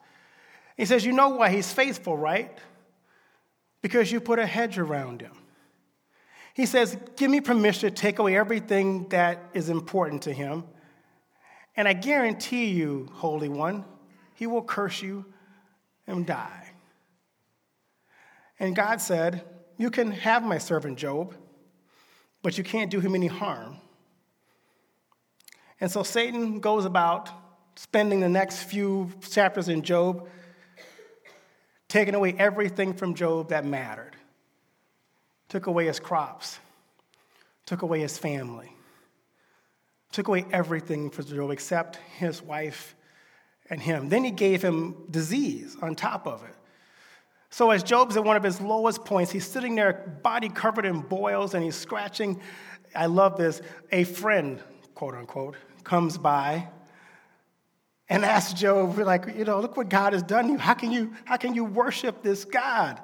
He 0.77 0.85
says, 0.85 1.05
You 1.05 1.13
know 1.13 1.29
why 1.29 1.49
he's 1.49 1.71
faithful, 1.71 2.17
right? 2.17 2.57
Because 3.81 4.11
you 4.11 4.19
put 4.19 4.39
a 4.39 4.45
hedge 4.45 4.77
around 4.77 5.21
him. 5.21 5.33
He 6.53 6.65
says, 6.65 6.97
Give 7.15 7.31
me 7.31 7.41
permission 7.41 7.89
to 7.89 7.95
take 7.95 8.19
away 8.19 8.37
everything 8.37 9.09
that 9.09 9.49
is 9.53 9.69
important 9.69 10.23
to 10.23 10.33
him. 10.33 10.63
And 11.75 11.87
I 11.87 11.93
guarantee 11.93 12.67
you, 12.67 13.09
Holy 13.13 13.49
One, 13.49 13.83
he 14.35 14.47
will 14.47 14.63
curse 14.63 15.01
you 15.01 15.25
and 16.07 16.25
die. 16.25 16.71
And 18.59 18.75
God 18.75 19.01
said, 19.01 19.43
you 19.77 19.89
can 19.89 20.11
have 20.11 20.43
my 20.43 20.57
servant 20.57 20.97
Job, 20.97 21.33
but 22.41 22.57
you 22.57 22.63
can't 22.63 22.91
do 22.91 22.99
him 22.99 23.15
any 23.15 23.27
harm. 23.27 23.77
And 25.81 25.91
so 25.91 26.03
Satan 26.03 26.59
goes 26.59 26.85
about 26.85 27.29
spending 27.75 28.21
the 28.21 28.29
next 28.29 28.63
few 28.63 29.11
chapters 29.29 29.67
in 29.67 29.81
Job 29.81 30.27
taking 31.87 32.15
away 32.15 32.35
everything 32.37 32.93
from 32.93 33.13
Job 33.13 33.49
that 33.49 33.65
mattered. 33.65 34.15
Took 35.49 35.67
away 35.67 35.85
his 35.85 35.99
crops, 35.99 36.59
took 37.65 37.81
away 37.81 37.99
his 37.99 38.17
family, 38.17 38.71
took 40.11 40.27
away 40.27 40.45
everything 40.51 41.09
from 41.09 41.25
Job 41.25 41.51
except 41.51 41.97
his 42.17 42.41
wife 42.41 42.95
and 43.69 43.81
him. 43.81 44.09
Then 44.09 44.23
he 44.23 44.31
gave 44.31 44.61
him 44.61 45.05
disease 45.11 45.75
on 45.81 45.95
top 45.95 46.27
of 46.27 46.43
it. 46.43 46.55
So, 47.55 47.71
as 47.71 47.83
Job's 47.83 48.17
at 48.17 48.23
one 48.25 48.35
of 48.35 48.43
his 48.43 48.59
lowest 48.59 49.05
points, 49.05 49.31
he's 49.31 49.47
sitting 49.47 49.75
there, 49.75 50.19
body 50.23 50.49
covered 50.49 50.85
in 50.85 50.99
boils, 50.99 51.53
and 51.53 51.63
he's 51.63 51.77
scratching. 51.77 52.41
I 52.93 53.05
love 53.05 53.37
this. 53.37 53.61
A 53.93 54.03
friend, 54.03 54.61
quote 54.93 55.15
unquote, 55.15 55.55
comes 55.85 56.17
by 56.17 56.67
and 58.09 58.25
asks 58.25 58.59
Job, 58.59 58.97
like, 58.97 59.37
you 59.37 59.45
know, 59.45 59.61
look 59.61 59.77
what 59.77 59.87
God 59.87 60.11
has 60.11 60.21
done 60.21 60.47
to 60.47 60.51
you. 60.51 60.57
How 60.57 60.73
can 60.73 60.91
you, 60.91 61.13
how 61.23 61.37
can 61.37 61.55
you 61.55 61.63
worship 61.63 62.21
this 62.21 62.43
God? 62.43 62.99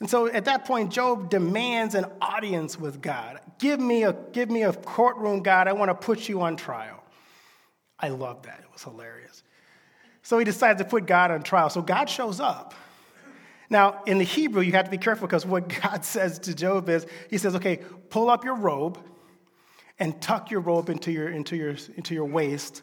And 0.00 0.10
so 0.10 0.26
at 0.26 0.44
that 0.44 0.66
point, 0.66 0.92
Job 0.92 1.30
demands 1.30 1.94
an 1.94 2.04
audience 2.20 2.78
with 2.78 3.00
God. 3.00 3.40
Give 3.58 3.80
me 3.80 4.04
a, 4.04 4.12
give 4.32 4.50
me 4.50 4.64
a 4.64 4.72
courtroom, 4.74 5.42
God. 5.42 5.66
I 5.66 5.72
want 5.72 5.88
to 5.88 5.94
put 5.94 6.28
you 6.28 6.42
on 6.42 6.58
trial. 6.58 7.02
I 7.98 8.08
love 8.08 8.42
that. 8.42 8.60
It 8.60 8.70
was 8.70 8.82
hilarious. 8.82 9.44
So 10.22 10.38
he 10.38 10.44
decides 10.44 10.78
to 10.82 10.86
put 10.86 11.06
God 11.06 11.30
on 11.30 11.42
trial. 11.42 11.70
So 11.70 11.80
God 11.80 12.10
shows 12.10 12.38
up. 12.38 12.74
Now, 13.70 14.02
in 14.06 14.18
the 14.18 14.24
Hebrew, 14.24 14.62
you 14.62 14.72
have 14.72 14.86
to 14.86 14.90
be 14.90 14.98
careful 14.98 15.26
because 15.26 15.44
what 15.44 15.68
God 15.82 16.04
says 16.04 16.38
to 16.40 16.54
Job 16.54 16.88
is, 16.88 17.06
He 17.30 17.38
says, 17.38 17.54
okay, 17.54 17.80
pull 18.10 18.30
up 18.30 18.44
your 18.44 18.56
robe 18.56 18.98
and 19.98 20.20
tuck 20.22 20.50
your 20.50 20.60
robe 20.60 20.88
into 20.88 21.12
your, 21.12 21.28
into 21.28 21.56
your, 21.56 21.76
into 21.96 22.14
your 22.14 22.24
waist. 22.24 22.82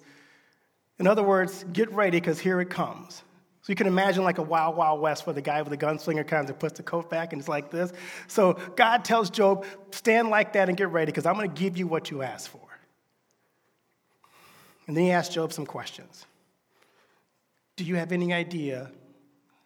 In 0.99 1.07
other 1.07 1.23
words, 1.23 1.65
get 1.73 1.91
ready 1.91 2.19
because 2.19 2.39
here 2.39 2.61
it 2.61 2.69
comes. 2.69 3.23
So 3.61 3.71
you 3.71 3.75
can 3.75 3.87
imagine 3.87 4.23
like 4.23 4.37
a 4.37 4.43
wild, 4.43 4.77
wild 4.77 5.01
west 5.01 5.25
where 5.25 5.33
the 5.33 5.41
guy 5.41 5.61
with 5.61 5.71
the 5.71 5.77
gunslinger 5.77 6.27
comes 6.27 6.49
and 6.51 6.59
puts 6.59 6.77
the 6.77 6.83
coat 6.83 7.09
back 7.09 7.33
and 7.33 7.39
it's 7.39 7.49
like 7.49 7.71
this. 7.71 7.91
So 8.27 8.59
God 8.75 9.03
tells 9.03 9.31
Job, 9.31 9.65
stand 9.91 10.29
like 10.29 10.53
that 10.53 10.69
and 10.69 10.77
get 10.77 10.89
ready 10.89 11.07
because 11.07 11.25
I'm 11.25 11.33
going 11.33 11.51
to 11.51 11.59
give 11.59 11.75
you 11.75 11.87
what 11.87 12.11
you 12.11 12.21
asked 12.21 12.49
for. 12.49 12.61
And 14.85 14.95
then 14.95 15.05
he 15.05 15.11
asks 15.11 15.33
Job 15.33 15.51
some 15.51 15.65
questions. 15.65 16.27
Do 17.75 17.83
you 17.83 17.95
have 17.95 18.11
any 18.11 18.33
idea 18.33 18.91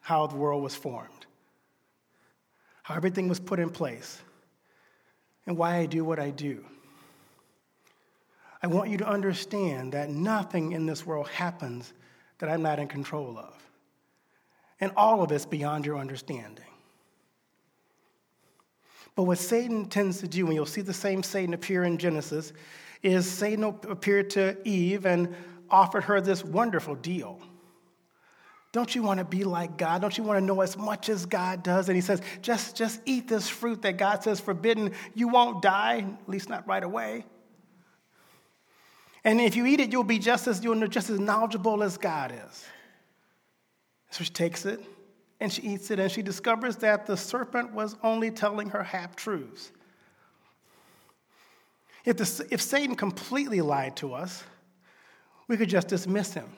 how 0.10 0.26
the 0.26 0.36
world 0.36 0.64
was 0.64 0.74
formed, 0.74 1.28
how 2.82 2.96
everything 2.96 3.28
was 3.28 3.40
put 3.40 3.60
in 3.60 3.70
place, 3.70 4.20
and 5.46 5.56
why 5.56 5.76
I 5.76 5.86
do 5.86 6.04
what 6.04 6.18
I 6.18 6.32
do. 6.32 6.66
I 8.64 8.66
want 8.66 8.90
you 8.90 8.98
to 8.98 9.08
understand 9.08 9.92
that 9.92 10.10
nothing 10.10 10.72
in 10.72 10.88
this 10.88 11.06
world 11.06 11.28
happens 11.28 11.94
that 12.40 12.50
I'm 12.50 12.64
not 12.64 12.80
in 12.80 12.88
control 12.88 13.38
of. 13.38 13.54
And 14.80 14.92
all 14.98 15.22
of 15.22 15.32
it's 15.32 15.46
beyond 15.46 15.86
your 15.86 16.00
understanding. 16.00 16.66
But 19.14 19.26
what 19.26 19.38
Satan 19.38 19.86
tends 19.86 20.22
to 20.22 20.28
do, 20.28 20.48
and 20.48 20.56
you'll 20.56 20.66
see 20.66 20.82
the 20.82 20.92
same 20.92 21.22
Satan 21.22 21.54
appear 21.54 21.84
in 21.84 22.00
Genesis, 22.00 22.52
is 23.04 23.30
Satan 23.30 23.64
appeared 23.64 24.32
to 24.32 24.58
Eve 24.68 25.06
and 25.06 25.36
offered 25.70 26.06
her 26.06 26.20
this 26.20 26.44
wonderful 26.44 26.96
deal. 26.96 27.40
Don't 28.72 28.94
you 28.94 29.02
want 29.02 29.18
to 29.18 29.26
be 29.26 29.44
like 29.44 29.78
God? 29.78 30.02
Don't 30.02 30.16
you 30.18 30.24
want 30.24 30.38
to 30.38 30.46
know 30.46 30.62
as 30.62 30.78
much 30.78 31.10
as 31.10 31.26
God 31.26 31.64
does? 31.64 31.90
And 31.90 31.96
he 31.96 32.02
says, 32.02 32.22
just, 32.42 32.76
just 32.76 33.02
eat 33.06 33.28
this 33.28 33.50
fruit 33.50 33.82
that 33.82 33.98
God 33.98 34.24
says 34.24 34.40
forbidden. 34.40 34.92
You 35.16 35.28
won't 35.28 35.62
die, 35.62 36.06
at 36.22 36.30
least 36.30 36.50
not 36.50 36.68
right 36.68 36.84
away. 36.84 37.26
And 39.24 39.42
if 39.42 39.56
you 39.56 39.66
eat 39.66 39.80
it, 39.80 39.92
you'll 39.92 40.04
be 40.04 40.20
just 40.20 40.48
as, 40.48 40.64
you'll 40.64 40.88
just 40.88 41.10
as 41.10 41.20
knowledgeable 41.20 41.82
as 41.82 41.98
God 41.98 42.32
is. 42.32 42.66
So 44.12 44.24
she 44.24 44.32
takes 44.32 44.66
it 44.66 44.80
and 45.40 45.52
she 45.52 45.62
eats 45.62 45.90
it, 45.90 46.00
and 46.00 46.12
she 46.12 46.22
discovers 46.22 46.76
that 46.78 47.06
the 47.06 47.16
serpent 47.16 47.72
was 47.72 47.96
only 48.04 48.30
telling 48.30 48.70
her 48.72 48.84
half 48.84 49.16
truths. 49.16 49.72
If, 52.04 52.20
if 52.52 52.62
Satan 52.62 52.96
completely 52.96 53.62
lied 53.62 53.96
to 53.98 54.14
us, 54.14 54.44
we 55.48 55.56
could 55.56 55.70
just 55.70 55.88
dismiss 55.88 56.34
him. 56.34 56.50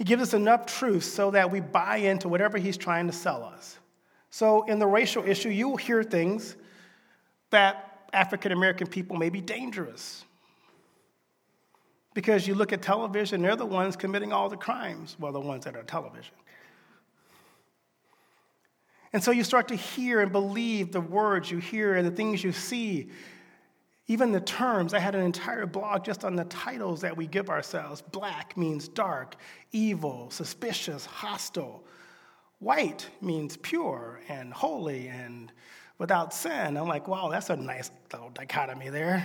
He 0.00 0.04
gives 0.04 0.22
us 0.22 0.32
enough 0.32 0.64
truth 0.64 1.04
so 1.04 1.30
that 1.32 1.50
we 1.50 1.60
buy 1.60 1.98
into 1.98 2.26
whatever 2.26 2.56
he's 2.56 2.78
trying 2.78 3.06
to 3.08 3.12
sell 3.12 3.44
us. 3.44 3.78
So, 4.30 4.62
in 4.62 4.78
the 4.78 4.86
racial 4.86 5.22
issue, 5.28 5.50
you 5.50 5.68
will 5.68 5.76
hear 5.76 6.02
things 6.02 6.56
that 7.50 8.08
African 8.14 8.50
American 8.50 8.86
people 8.86 9.18
may 9.18 9.28
be 9.28 9.42
dangerous. 9.42 10.24
Because 12.14 12.48
you 12.48 12.54
look 12.54 12.72
at 12.72 12.80
television, 12.80 13.42
they're 13.42 13.56
the 13.56 13.66
ones 13.66 13.94
committing 13.94 14.32
all 14.32 14.48
the 14.48 14.56
crimes, 14.56 15.16
well, 15.20 15.32
the 15.32 15.38
ones 15.38 15.66
that 15.66 15.76
are 15.76 15.82
television. 15.82 16.32
And 19.12 19.22
so 19.22 19.32
you 19.32 19.44
start 19.44 19.68
to 19.68 19.76
hear 19.76 20.22
and 20.22 20.32
believe 20.32 20.92
the 20.92 21.02
words 21.02 21.50
you 21.50 21.58
hear 21.58 21.96
and 21.96 22.06
the 22.06 22.10
things 22.10 22.42
you 22.42 22.52
see, 22.52 23.10
even 24.10 24.32
the 24.32 24.40
terms. 24.40 24.92
I 24.92 24.98
had 24.98 25.14
an 25.14 25.20
entire 25.20 25.66
blog 25.66 26.04
just 26.04 26.24
on 26.24 26.34
the 26.34 26.42
titles 26.46 27.00
that 27.02 27.16
we 27.16 27.28
give 27.28 27.48
ourselves. 27.48 28.02
Black 28.02 28.56
means 28.56 28.88
dark, 28.88 29.36
evil, 29.70 30.28
suspicious, 30.32 31.06
hostile. 31.06 31.84
White 32.58 33.08
means 33.20 33.56
pure 33.58 34.20
and 34.28 34.52
holy 34.52 35.06
and 35.06 35.52
without 35.98 36.34
sin. 36.34 36.76
I'm 36.76 36.88
like, 36.88 37.06
wow, 37.06 37.28
that's 37.28 37.50
a 37.50 37.56
nice 37.56 37.92
little 38.12 38.30
dichotomy 38.30 38.88
there. 38.88 39.24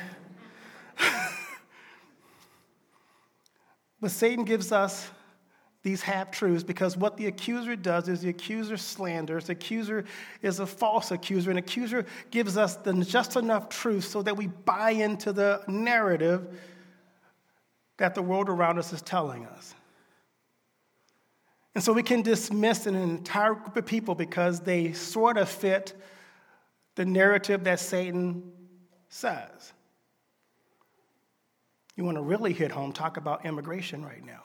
but 3.99 4.11
Satan 4.11 4.45
gives 4.45 4.71
us 4.71 5.09
these 5.85 6.01
half 6.01 6.31
truths 6.31 6.63
because 6.63 6.97
what 6.97 7.15
the 7.15 7.27
accuser 7.27 7.75
does 7.75 8.09
is 8.09 8.21
the 8.21 8.29
accuser 8.29 8.75
slanders. 8.75 9.45
The 9.45 9.51
accuser 9.51 10.03
is 10.41 10.59
a 10.59 10.65
false 10.65 11.11
accuser. 11.11 11.51
An 11.51 11.57
accuser 11.57 12.07
gives 12.31 12.57
us 12.57 12.75
the, 12.77 12.91
just 13.05 13.35
enough 13.35 13.69
truth 13.69 14.03
so 14.03 14.23
that 14.23 14.35
we 14.35 14.47
buy 14.47 14.89
into 14.89 15.31
the 15.31 15.61
narrative 15.67 16.59
that 17.97 18.15
the 18.15 18.21
world 18.23 18.49
around 18.49 18.79
us 18.79 18.93
is 18.93 19.03
telling 19.03 19.45
us. 19.45 19.75
And 21.75 21.83
so 21.83 21.93
we 21.93 22.01
can 22.01 22.23
dismiss 22.23 22.87
an 22.87 22.95
entire 22.95 23.53
group 23.53 23.77
of 23.77 23.85
people 23.85 24.15
because 24.15 24.61
they 24.61 24.91
sort 24.93 25.37
of 25.37 25.47
fit 25.47 25.93
the 26.95 27.05
narrative 27.05 27.63
that 27.65 27.79
Satan 27.79 28.51
says. 29.09 29.71
You 31.95 32.05
want 32.05 32.17
to 32.17 32.23
really 32.23 32.53
hit 32.53 32.71
home, 32.71 32.91
talk 32.91 33.17
about 33.17 33.45
immigration 33.45 34.03
right 34.03 34.25
now. 34.25 34.41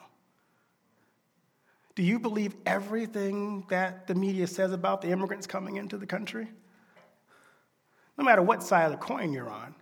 Do 1.95 2.03
you 2.03 2.19
believe 2.19 2.55
everything 2.65 3.65
that 3.69 4.07
the 4.07 4.15
media 4.15 4.47
says 4.47 4.71
about 4.71 5.01
the 5.01 5.09
immigrants 5.09 5.45
coming 5.45 5.75
into 5.75 5.97
the 5.97 6.05
country? 6.05 6.47
No 8.17 8.23
matter 8.23 8.41
what 8.41 8.63
side 8.63 8.85
of 8.85 8.91
the 8.91 8.97
coin 8.97 9.33
you're 9.33 9.49
on. 9.49 9.75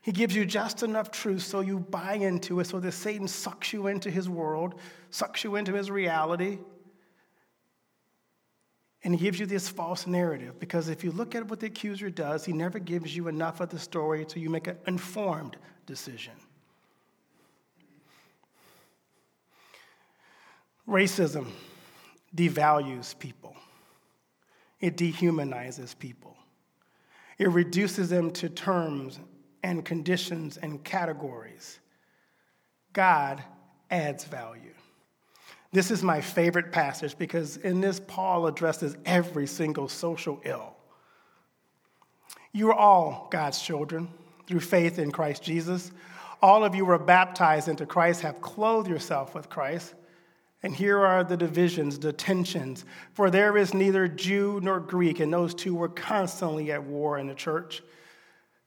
He 0.00 0.12
gives 0.12 0.34
you 0.36 0.44
just 0.44 0.82
enough 0.82 1.10
truth 1.10 1.42
so 1.42 1.60
you 1.60 1.78
buy 1.78 2.14
into 2.14 2.60
it, 2.60 2.66
so 2.66 2.78
that 2.78 2.92
Satan 2.92 3.26
sucks 3.26 3.72
you 3.72 3.86
into 3.86 4.10
his 4.10 4.28
world, 4.28 4.74
sucks 5.10 5.44
you 5.44 5.56
into 5.56 5.72
his 5.72 5.90
reality. 5.90 6.58
And 9.02 9.14
he 9.14 9.20
gives 9.20 9.38
you 9.38 9.46
this 9.46 9.68
false 9.68 10.06
narrative 10.06 10.58
because 10.58 10.88
if 10.88 11.04
you 11.04 11.10
look 11.10 11.34
at 11.34 11.48
what 11.48 11.60
the 11.60 11.66
accuser 11.66 12.10
does, 12.10 12.44
he 12.44 12.52
never 12.52 12.78
gives 12.78 13.16
you 13.16 13.28
enough 13.28 13.60
of 13.60 13.70
the 13.70 13.78
story 13.78 14.20
until 14.20 14.42
you 14.42 14.50
make 14.50 14.66
an 14.66 14.76
informed 14.86 15.56
decision. 15.86 16.32
Racism 20.88 21.46
devalues 22.34 23.18
people, 23.18 23.56
it 24.80 24.96
dehumanizes 24.96 25.98
people, 25.98 26.36
it 27.38 27.48
reduces 27.48 28.10
them 28.10 28.30
to 28.32 28.48
terms 28.48 29.18
and 29.62 29.84
conditions 29.84 30.56
and 30.58 30.84
categories. 30.84 31.78
God 32.92 33.42
adds 33.90 34.24
value. 34.24 34.74
This 35.72 35.90
is 35.90 36.04
my 36.04 36.20
favorite 36.20 36.70
passage 36.70 37.18
because 37.18 37.56
in 37.56 37.80
this, 37.80 38.00
Paul 38.06 38.46
addresses 38.46 38.96
every 39.04 39.48
single 39.48 39.88
social 39.88 40.40
ill. 40.44 40.76
You 42.52 42.68
are 42.68 42.74
all 42.74 43.26
God's 43.32 43.60
children 43.60 44.08
through 44.46 44.60
faith 44.60 45.00
in 45.00 45.10
Christ 45.10 45.42
Jesus. 45.42 45.90
All 46.40 46.64
of 46.64 46.76
you 46.76 46.84
were 46.84 46.98
baptized 46.98 47.66
into 47.66 47.86
Christ, 47.86 48.20
have 48.20 48.40
clothed 48.40 48.88
yourself 48.88 49.34
with 49.34 49.48
Christ. 49.48 49.94
And 50.64 50.74
here 50.74 50.98
are 51.04 51.22
the 51.22 51.36
divisions, 51.36 51.98
the 51.98 52.14
tensions. 52.14 52.86
For 53.12 53.28
there 53.28 53.58
is 53.58 53.74
neither 53.74 54.08
Jew 54.08 54.60
nor 54.62 54.80
Greek, 54.80 55.20
and 55.20 55.30
those 55.30 55.54
two 55.54 55.74
were 55.74 55.90
constantly 55.90 56.72
at 56.72 56.82
war 56.82 57.18
in 57.18 57.26
the 57.26 57.34
church. 57.34 57.82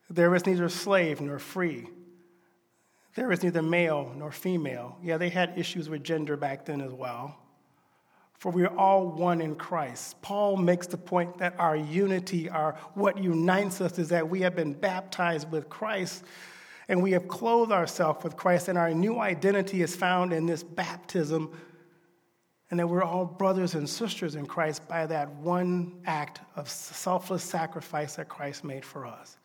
There 0.07 0.35
is 0.35 0.45
neither 0.45 0.69
slave 0.69 1.21
nor 1.21 1.39
free. 1.39 1.87
There 3.15 3.31
is 3.31 3.41
neither 3.41 3.63
male 3.63 4.13
nor 4.15 4.31
female. 4.31 4.99
Yeah, 5.01 5.17
they 5.17 5.29
had 5.29 5.57
issues 5.57 5.89
with 5.89 6.03
gender 6.03 6.37
back 6.37 6.65
then 6.65 6.81
as 6.81 6.93
well. 6.93 7.35
For 8.37 8.51
we 8.51 8.63
are 8.63 8.77
all 8.77 9.07
one 9.07 9.41
in 9.41 9.55
Christ. 9.55 10.21
Paul 10.21 10.55
makes 10.55 10.85
the 10.85 10.97
point 10.97 11.39
that 11.39 11.55
our 11.57 11.75
unity, 11.75 12.47
our 12.47 12.73
what 12.93 13.17
unites 13.17 13.81
us, 13.81 13.97
is 13.97 14.09
that 14.09 14.29
we 14.29 14.41
have 14.41 14.55
been 14.55 14.73
baptized 14.73 15.51
with 15.51 15.67
Christ 15.67 16.23
and 16.89 17.01
we 17.03 17.11
have 17.11 17.27
clothed 17.27 17.71
ourselves 17.71 18.23
with 18.23 18.37
Christ, 18.37 18.69
and 18.69 18.77
our 18.77 18.93
new 18.93 19.19
identity 19.19 19.81
is 19.81 19.95
found 19.95 20.31
in 20.31 20.45
this 20.45 20.63
baptism 20.63 21.51
and 22.69 22.79
that 22.79 22.87
we're 22.87 23.03
all 23.03 23.25
brothers 23.25 23.75
and 23.75 23.89
sisters 23.89 24.35
in 24.35 24.45
Christ 24.45 24.87
by 24.87 25.05
that 25.05 25.31
one 25.35 26.01
act 26.05 26.41
of 26.55 26.69
selfless 26.69 27.43
sacrifice 27.43 28.15
that 28.15 28.27
Christ 28.27 28.63
made 28.63 28.83
for 28.83 29.05
us. 29.05 29.37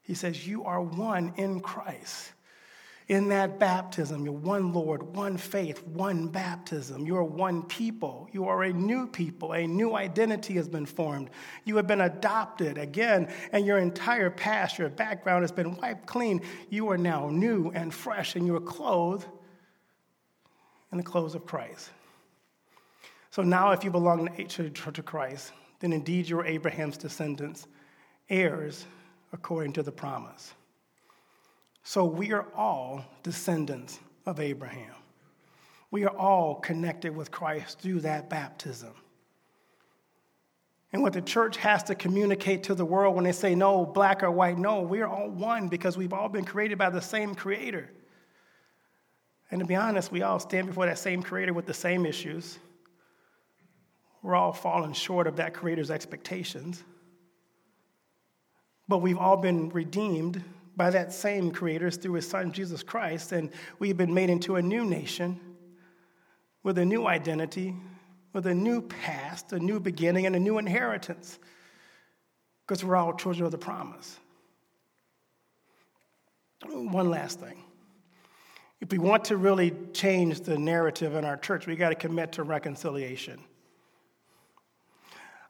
He 0.00 0.14
says, 0.14 0.46
You 0.46 0.64
are 0.64 0.80
one 0.80 1.34
in 1.36 1.60
Christ. 1.60 2.32
In 3.08 3.28
that 3.28 3.60
baptism, 3.60 4.24
you're 4.24 4.34
one 4.34 4.72
Lord, 4.72 5.14
one 5.14 5.36
faith, 5.36 5.86
one 5.86 6.26
baptism. 6.26 7.06
You 7.06 7.16
are 7.16 7.24
one 7.24 7.62
people. 7.62 8.28
You 8.32 8.48
are 8.48 8.64
a 8.64 8.72
new 8.72 9.06
people. 9.06 9.52
A 9.52 9.64
new 9.64 9.94
identity 9.94 10.54
has 10.54 10.68
been 10.68 10.86
formed. 10.86 11.30
You 11.64 11.76
have 11.76 11.86
been 11.86 12.00
adopted 12.00 12.78
again, 12.78 13.32
and 13.52 13.64
your 13.64 13.78
entire 13.78 14.28
past, 14.28 14.76
your 14.76 14.88
background 14.88 15.44
has 15.44 15.52
been 15.52 15.76
wiped 15.76 16.06
clean. 16.06 16.40
You 16.68 16.90
are 16.90 16.98
now 16.98 17.28
new 17.28 17.70
and 17.76 17.94
fresh, 17.94 18.34
and 18.34 18.44
you 18.44 18.56
are 18.56 18.60
clothed 18.60 19.26
in 20.90 20.98
the 20.98 21.04
clothes 21.04 21.36
of 21.36 21.46
Christ. 21.46 21.90
So 23.36 23.42
now, 23.42 23.72
if 23.72 23.84
you 23.84 23.90
belong 23.90 24.34
to, 24.34 24.70
to 24.70 25.02
Christ, 25.02 25.52
then 25.80 25.92
indeed 25.92 26.26
you 26.26 26.40
are 26.40 26.46
Abraham's 26.46 26.96
descendants, 26.96 27.66
heirs 28.30 28.86
according 29.30 29.74
to 29.74 29.82
the 29.82 29.92
promise. 29.92 30.54
So 31.82 32.06
we 32.06 32.32
are 32.32 32.46
all 32.56 33.04
descendants 33.22 34.00
of 34.24 34.40
Abraham. 34.40 34.94
We 35.90 36.04
are 36.04 36.16
all 36.16 36.54
connected 36.54 37.14
with 37.14 37.30
Christ 37.30 37.78
through 37.78 38.00
that 38.00 38.30
baptism. 38.30 38.94
And 40.94 41.02
what 41.02 41.12
the 41.12 41.20
church 41.20 41.58
has 41.58 41.82
to 41.82 41.94
communicate 41.94 42.62
to 42.62 42.74
the 42.74 42.86
world 42.86 43.16
when 43.16 43.24
they 43.24 43.32
say 43.32 43.54
no, 43.54 43.84
black 43.84 44.22
or 44.22 44.30
white, 44.30 44.56
no, 44.56 44.80
we 44.80 45.02
are 45.02 45.08
all 45.08 45.28
one 45.28 45.68
because 45.68 45.98
we've 45.98 46.14
all 46.14 46.30
been 46.30 46.46
created 46.46 46.78
by 46.78 46.88
the 46.88 47.02
same 47.02 47.34
creator. 47.34 47.90
And 49.50 49.60
to 49.60 49.66
be 49.66 49.74
honest, 49.74 50.10
we 50.10 50.22
all 50.22 50.38
stand 50.38 50.68
before 50.68 50.86
that 50.86 50.98
same 50.98 51.22
creator 51.22 51.52
with 51.52 51.66
the 51.66 51.74
same 51.74 52.06
issues, 52.06 52.58
we're 54.26 54.34
all 54.34 54.52
falling 54.52 54.92
short 54.92 55.28
of 55.28 55.36
that 55.36 55.54
Creator's 55.54 55.88
expectations. 55.88 56.82
But 58.88 58.98
we've 58.98 59.16
all 59.16 59.36
been 59.36 59.68
redeemed 59.68 60.42
by 60.76 60.90
that 60.90 61.12
same 61.12 61.52
Creator 61.52 61.92
through 61.92 62.14
His 62.14 62.28
Son, 62.28 62.50
Jesus 62.50 62.82
Christ, 62.82 63.30
and 63.30 63.50
we've 63.78 63.96
been 63.96 64.12
made 64.12 64.28
into 64.28 64.56
a 64.56 64.62
new 64.62 64.84
nation 64.84 65.38
with 66.64 66.76
a 66.78 66.84
new 66.84 67.06
identity, 67.06 67.76
with 68.32 68.48
a 68.48 68.54
new 68.54 68.82
past, 68.82 69.52
a 69.52 69.60
new 69.60 69.78
beginning, 69.78 70.26
and 70.26 70.34
a 70.34 70.40
new 70.40 70.58
inheritance, 70.58 71.38
because 72.66 72.82
we're 72.82 72.96
all 72.96 73.14
children 73.14 73.46
of 73.46 73.52
the 73.52 73.58
promise. 73.58 74.18
One 76.68 77.10
last 77.10 77.38
thing. 77.38 77.62
If 78.80 78.90
we 78.90 78.98
want 78.98 79.26
to 79.26 79.36
really 79.36 79.72
change 79.92 80.40
the 80.40 80.58
narrative 80.58 81.14
in 81.14 81.24
our 81.24 81.36
church, 81.36 81.68
we 81.68 81.76
got 81.76 81.90
to 81.90 81.94
commit 81.94 82.32
to 82.32 82.42
reconciliation. 82.42 83.38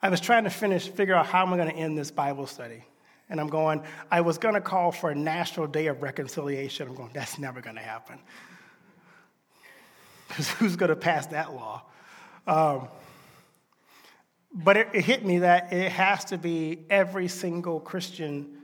I 0.07 0.09
was 0.09 0.21
trying 0.21 0.45
to 0.45 0.51
finish, 0.51 0.87
figure 0.87 1.17
out 1.17 1.27
how 1.27 1.45
am 1.45 1.53
I 1.53 1.57
going 1.57 1.69
to 1.69 1.75
end 1.75 1.99
this 1.99 2.13
Bible 2.13 2.47
study. 2.47 2.85
And 3.29 3.41
I'm 3.41 3.49
going, 3.49 3.83
I 4.09 4.21
was 4.21 4.39
going 4.39 4.55
to 4.55 4.61
call 4.61 4.93
for 4.93 5.11
a 5.11 5.17
National 5.17 5.67
Day 5.67 5.89
of 5.89 6.01
Reconciliation. 6.01 6.87
I'm 6.87 6.95
going, 6.95 7.11
that's 7.13 7.41
never 7.41 7.61
going 7.61 7.75
to 7.75 7.83
happen. 7.83 8.21
Because 10.29 10.49
who's 10.49 10.77
going 10.77 10.91
to 10.91 10.97
pass 10.97 11.27
that 11.27 11.53
law? 11.55 11.83
Um, 12.47 12.87
but 14.53 14.77
it, 14.77 14.91
it 14.93 15.05
hit 15.05 15.25
me 15.25 15.41
that 15.41 15.73
it 15.73 15.91
has 15.91 16.25
to 16.27 16.39
be 16.39 16.87
every 16.89 17.27
single 17.27 17.81
Christian 17.81 18.59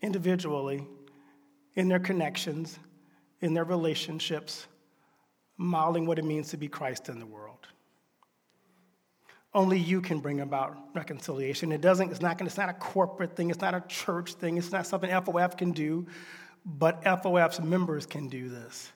individually 0.00 0.86
in 1.74 1.88
their 1.88 2.00
connections, 2.00 2.78
in 3.42 3.52
their 3.52 3.64
relationships, 3.64 4.66
modeling 5.58 6.06
what 6.06 6.18
it 6.18 6.24
means 6.24 6.48
to 6.48 6.56
be 6.56 6.68
Christ 6.68 7.10
in 7.10 7.18
the 7.18 7.26
world. 7.26 7.68
Only 9.58 9.80
you 9.80 10.00
can 10.00 10.20
bring 10.20 10.38
about 10.38 10.78
reconciliation. 10.94 11.72
It 11.72 11.80
doesn't, 11.80 12.12
it's 12.12 12.20
not, 12.20 12.40
it's 12.40 12.56
not 12.56 12.68
a 12.68 12.74
corporate 12.74 13.34
thing, 13.34 13.50
it's 13.50 13.60
not 13.60 13.74
a 13.74 13.82
church 13.88 14.34
thing, 14.34 14.56
it's 14.56 14.70
not 14.70 14.86
something 14.86 15.10
FOF 15.10 15.56
can 15.56 15.72
do, 15.72 16.06
but 16.64 17.02
FOF's 17.02 17.58
members 17.58 18.06
can 18.06 18.28
do 18.28 18.48
this. 18.48 18.92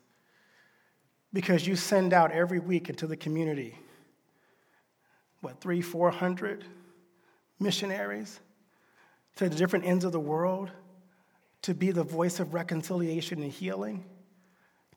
Because 1.33 1.67
you 1.67 1.75
send 1.75 2.13
out 2.13 2.31
every 2.31 2.61
week 2.61 2.89
into 2.89 3.09
the 3.09 3.17
community, 3.17 3.77
what, 5.41 5.61
three, 5.61 5.83
four 5.83 6.13
hundred 6.13 6.65
missionaries 7.59 8.39
to 9.35 9.49
the 9.49 9.57
different 9.57 9.85
ends 9.85 10.05
of 10.05 10.13
the 10.13 10.21
world 10.21 10.71
to 11.63 11.75
be 11.75 11.91
the 11.91 12.05
voice 12.05 12.39
of 12.39 12.55
reconciliation 12.55 13.43
and 13.43 13.51
healing, 13.51 14.05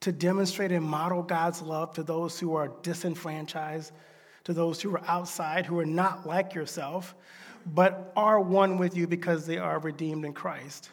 to 0.02 0.12
demonstrate 0.12 0.72
and 0.72 0.86
model 0.86 1.24
God's 1.24 1.64
love 1.64 1.92
to 1.94 2.04
those 2.04 2.40
who 2.40 2.54
are 2.54 2.68
disenfranchised 2.84 3.92
to 4.46 4.54
those 4.54 4.82
who 4.82 4.96
are 4.96 5.02
outside, 5.08 5.66
who 5.66 5.78
are 5.80 5.86
not 5.86 6.26
like 6.26 6.54
yourself, 6.54 7.16
but 7.66 8.14
are 8.16 8.40
one 8.40 8.78
with 8.78 8.96
you 8.96 9.08
because 9.08 9.46
they 9.46 9.58
are 9.58 9.80
redeemed 9.80 10.24
in 10.24 10.34
Christ. 10.34 10.90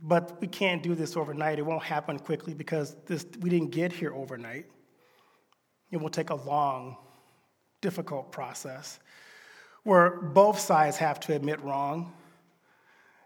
But 0.00 0.40
we 0.40 0.46
can't 0.46 0.82
do 0.82 0.94
this 0.94 1.16
overnight. 1.16 1.58
It 1.58 1.66
won't 1.66 1.82
happen 1.82 2.18
quickly 2.18 2.54
because 2.54 2.96
this, 3.06 3.26
we 3.40 3.50
didn't 3.50 3.70
get 3.70 3.92
here 3.92 4.14
overnight. 4.14 4.66
It 5.90 5.98
will 5.98 6.10
take 6.10 6.30
a 6.30 6.34
long, 6.34 6.96
difficult 7.80 8.32
process 8.32 8.98
where 9.82 10.20
both 10.20 10.58
sides 10.58 10.96
have 10.96 11.18
to 11.20 11.34
admit 11.34 11.60
wrong 11.62 12.12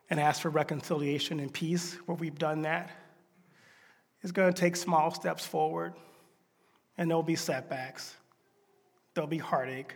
and 0.08 0.18
ask 0.18 0.40
for 0.40 0.50
reconciliation 0.50 1.40
and 1.40 1.52
peace 1.52 1.94
where 2.06 2.16
we've 2.16 2.38
done 2.38 2.62
that. 2.62 2.90
It's 4.22 4.32
going 4.32 4.52
to 4.52 4.58
take 4.58 4.76
small 4.76 5.12
steps 5.12 5.44
forward, 5.44 5.92
and 6.96 7.10
there'll 7.10 7.22
be 7.22 7.36
setbacks. 7.36 8.16
There'll 9.16 9.26
be 9.26 9.38
heartache. 9.38 9.94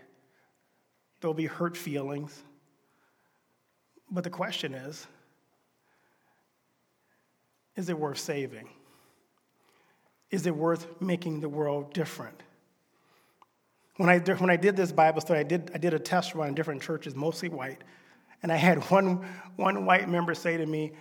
There'll 1.20 1.34
be 1.34 1.44
hurt 1.44 1.76
feelings. 1.76 2.42
But 4.10 4.24
the 4.24 4.30
question 4.30 4.72
is 4.72 5.06
is 7.76 7.90
it 7.90 7.98
worth 7.98 8.16
saving? 8.16 8.70
Is 10.30 10.46
it 10.46 10.56
worth 10.56 10.86
making 11.02 11.40
the 11.40 11.50
world 11.50 11.92
different? 11.92 12.42
When 13.98 14.08
I, 14.08 14.20
when 14.20 14.48
I 14.48 14.56
did 14.56 14.74
this 14.74 14.90
Bible 14.90 15.20
study, 15.20 15.40
I 15.40 15.42
did, 15.42 15.70
I 15.74 15.78
did 15.78 15.92
a 15.92 15.98
test 15.98 16.34
run 16.34 16.48
in 16.48 16.54
different 16.54 16.80
churches, 16.80 17.14
mostly 17.14 17.50
white. 17.50 17.82
And 18.42 18.50
I 18.50 18.56
had 18.56 18.78
one, 18.90 19.26
one 19.56 19.84
white 19.84 20.08
member 20.08 20.34
say 20.34 20.56
to 20.56 20.64
me, 20.64 20.92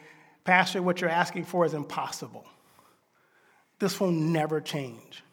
Pastor, 0.43 0.81
what 0.81 0.99
you're 0.99 1.09
asking 1.09 1.45
for 1.45 1.65
is 1.65 1.73
impossible. 1.73 2.45
This 3.79 3.97
will 4.01 4.11
never 4.11 4.59
change. 4.59 5.23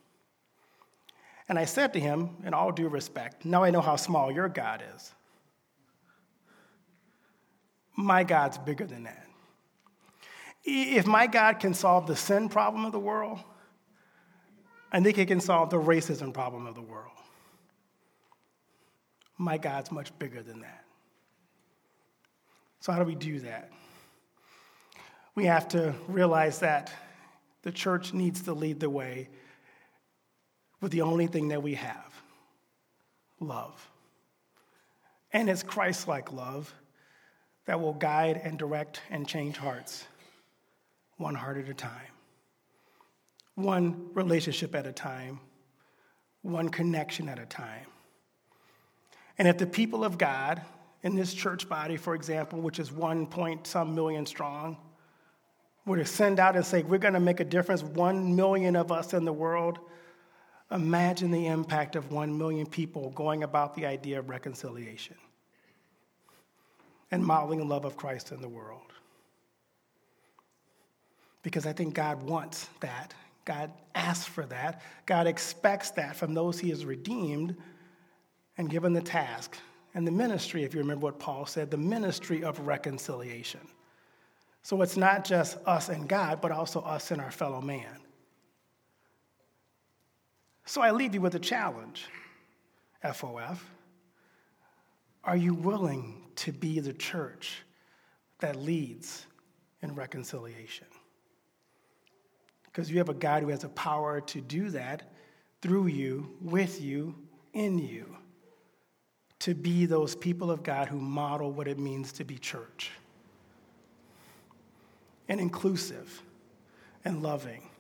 And 1.49 1.59
I 1.59 1.65
said 1.65 1.93
to 1.93 2.01
him, 2.01 2.31
in 2.45 2.55
all 2.55 2.73
due 2.73 2.89
respect, 2.89 3.45
now 3.45 3.63
I 3.63 3.71
know 3.71 3.81
how 3.81 3.97
small 3.97 4.33
your 4.33 4.49
God 4.49 4.83
is. 4.97 5.13
My 7.97 8.25
God's 8.25 8.59
bigger 8.59 8.87
than 8.87 9.05
that. 9.05 9.27
If 10.65 11.07
my 11.07 11.27
God 11.29 11.61
can 11.61 11.73
solve 11.73 12.07
the 12.07 12.17
sin 12.17 12.49
problem 12.49 12.85
of 12.85 12.93
the 12.93 12.99
world, 12.99 13.39
I 14.91 15.01
think 15.01 15.17
he 15.17 15.25
can 15.27 15.41
solve 15.41 15.71
the 15.71 15.81
racism 15.81 16.35
problem 16.35 16.67
of 16.67 16.75
the 16.75 16.83
world. 16.83 17.13
My 19.39 19.59
God's 19.59 19.93
much 19.93 20.17
bigger 20.19 20.43
than 20.43 20.61
that. 20.61 20.85
So, 22.81 22.93
how 22.93 22.99
do 22.99 23.05
we 23.05 23.15
do 23.15 23.41
that? 23.41 23.71
We 25.35 25.45
have 25.45 25.69
to 25.69 25.95
realize 26.09 26.61
that 26.61 26.93
the 27.63 27.71
church 27.71 28.15
needs 28.15 28.43
to 28.43 28.55
lead 28.55 28.81
the 28.81 28.91
way 28.91 29.29
with 30.81 30.93
the 30.93 31.03
only 31.03 31.27
thing 31.27 31.49
that 31.49 31.63
we 31.63 31.75
have 31.75 32.13
love. 33.41 33.89
And 35.33 35.51
it's 35.51 35.63
Christ 35.63 36.09
like 36.09 36.33
love 36.33 36.73
that 37.67 37.81
will 37.81 37.95
guide 37.95 38.41
and 38.43 38.59
direct 38.59 39.03
and 39.11 39.27
change 39.27 39.57
hearts, 39.57 40.07
one 41.17 41.35
heart 41.35 41.59
at 41.59 41.69
a 41.69 41.75
time, 41.75 42.13
one 43.55 44.09
relationship 44.15 44.75
at 44.75 44.87
a 44.87 44.93
time, 44.93 45.41
one 46.43 46.69
connection 46.69 47.29
at 47.29 47.39
a 47.39 47.47
time. 47.47 47.87
And 49.39 49.47
if 49.49 49.59
the 49.59 49.67
people 49.67 50.05
of 50.05 50.17
God 50.17 50.63
in 51.03 51.15
this 51.15 51.35
church 51.35 51.69
body, 51.69 51.97
for 51.97 52.15
example, 52.15 52.61
which 52.61 52.79
is 52.79 52.91
one 52.91 53.27
point 53.27 53.67
some 53.67 53.95
million 53.95 54.25
strong, 54.25 54.77
were 55.85 55.97
to 55.97 56.05
send 56.05 56.41
out 56.41 56.57
and 56.57 56.65
say, 56.65 56.83
We're 56.83 56.99
going 56.99 57.15
to 57.15 57.21
make 57.21 57.41
a 57.41 57.45
difference, 57.45 57.83
one 57.83 58.35
million 58.35 58.77
of 58.77 58.91
us 58.91 59.13
in 59.13 59.25
the 59.25 59.33
world 59.33 59.79
Imagine 60.71 61.31
the 61.31 61.47
impact 61.47 61.95
of 61.95 62.11
one 62.11 62.37
million 62.37 62.67
people 62.67 63.11
going 63.11 63.45
about 63.45 63.75
the 63.75 63.87
idea 63.87 64.19
of 64.19 64.29
reconciliation 64.29 65.17
and 67.11 67.25
modeling 67.25 67.61
the 67.61 67.65
love 67.65 67.85
of 67.85 67.97
Christ 67.97 68.33
in 68.33 68.41
the 68.41 68.49
world. 68.49 68.93
Because 71.43 71.67
I 71.67 71.73
think 71.73 71.95
God 71.95 72.23
wants 72.23 72.69
that. 72.81 73.15
God 73.45 73.71
asks 73.95 74.27
for 74.27 74.45
that. 74.47 74.83
God 75.07 75.29
expects 75.29 75.91
that 75.93 76.17
from 76.17 76.35
those 76.35 76.59
he 76.59 76.71
has 76.71 76.85
redeemed 76.85 77.57
and 78.59 78.69
given 78.69 78.93
the 78.93 79.01
task 79.01 79.57
and 79.95 80.07
the 80.07 80.11
ministry, 80.13 80.65
if 80.65 80.75
you 80.75 80.81
remember 80.81 81.05
what 81.05 81.21
Paul 81.21 81.47
said, 81.47 81.71
the 81.71 81.79
ministry 81.79 82.43
of 82.43 82.59
reconciliation. 82.67 83.61
So 84.63 84.83
it's 84.83 84.97
not 84.97 85.25
just 85.25 85.59
us 85.65 85.89
and 85.89 86.09
God, 86.09 86.41
but 86.41 86.51
also 86.51 86.81
us 86.81 87.13
and 87.13 87.21
our 87.21 87.31
fellow 87.31 87.61
man. 87.61 87.87
So 90.69 90.83
I 90.83 90.91
leave 90.91 91.15
you 91.15 91.21
with 91.21 91.37
a 91.37 91.39
challenge, 91.39 92.07
FOF. 93.01 93.65
Are 95.23 95.37
you 95.37 95.55
willing 95.55 96.25
to 96.37 96.53
be 96.53 96.81
the 96.81 96.93
church 96.93 97.63
that 98.41 98.57
leads 98.57 99.27
in 99.81 99.95
reconciliation? 99.95 100.89
Because 102.65 102.91
you 102.91 102.99
have 102.99 103.09
a 103.09 103.15
God 103.15 103.45
who 103.45 103.49
has 103.51 103.61
the 103.61 103.69
power 103.69 104.21
to 104.23 104.41
do 104.41 104.71
that 104.71 105.13
through 105.63 105.87
you, 105.87 106.37
with 106.41 106.83
you, 106.83 107.15
in 107.53 107.79
you, 107.79 108.17
to 109.39 109.55
be 109.55 109.87
those 109.87 110.17
people 110.17 110.51
of 110.51 110.65
God 110.65 110.89
who 110.89 111.01
model 111.01 111.53
what 111.53 111.69
it 111.69 111.79
means 111.79 112.11
to 112.15 112.25
be 112.25 112.39
church 112.39 112.91
and 115.29 115.41
inclusive 115.41 116.23
and 117.05 117.23
loving 117.23 117.71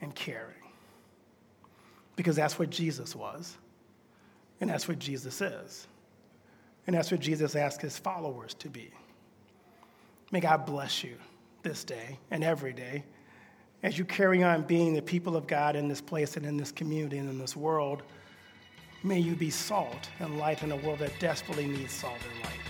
and 0.00 0.12
caring 0.12 0.67
because 2.18 2.34
that's 2.34 2.58
what 2.58 2.68
Jesus 2.68 3.14
was, 3.14 3.56
and 4.60 4.68
that's 4.68 4.88
what 4.88 4.98
Jesus 4.98 5.40
is, 5.40 5.86
and 6.88 6.96
that's 6.96 7.12
what 7.12 7.20
Jesus 7.20 7.54
asked 7.54 7.80
his 7.80 7.96
followers 7.96 8.54
to 8.54 8.68
be. 8.68 8.90
May 10.32 10.40
God 10.40 10.66
bless 10.66 11.04
you 11.04 11.14
this 11.62 11.84
day 11.84 12.18
and 12.32 12.42
every 12.42 12.72
day 12.72 13.04
as 13.84 13.96
you 13.96 14.04
carry 14.04 14.42
on 14.42 14.62
being 14.62 14.94
the 14.94 15.00
people 15.00 15.36
of 15.36 15.46
God 15.46 15.76
in 15.76 15.86
this 15.86 16.00
place 16.00 16.36
and 16.36 16.44
in 16.44 16.56
this 16.56 16.72
community 16.72 17.18
and 17.18 17.30
in 17.30 17.38
this 17.38 17.56
world. 17.56 18.02
May 19.04 19.20
you 19.20 19.36
be 19.36 19.48
salt 19.48 20.10
and 20.18 20.38
light 20.38 20.64
in 20.64 20.72
a 20.72 20.76
world 20.76 20.98
that 20.98 21.12
desperately 21.20 21.68
needs 21.68 21.92
salt 21.92 22.18
and 22.34 22.44
light. 22.44 22.67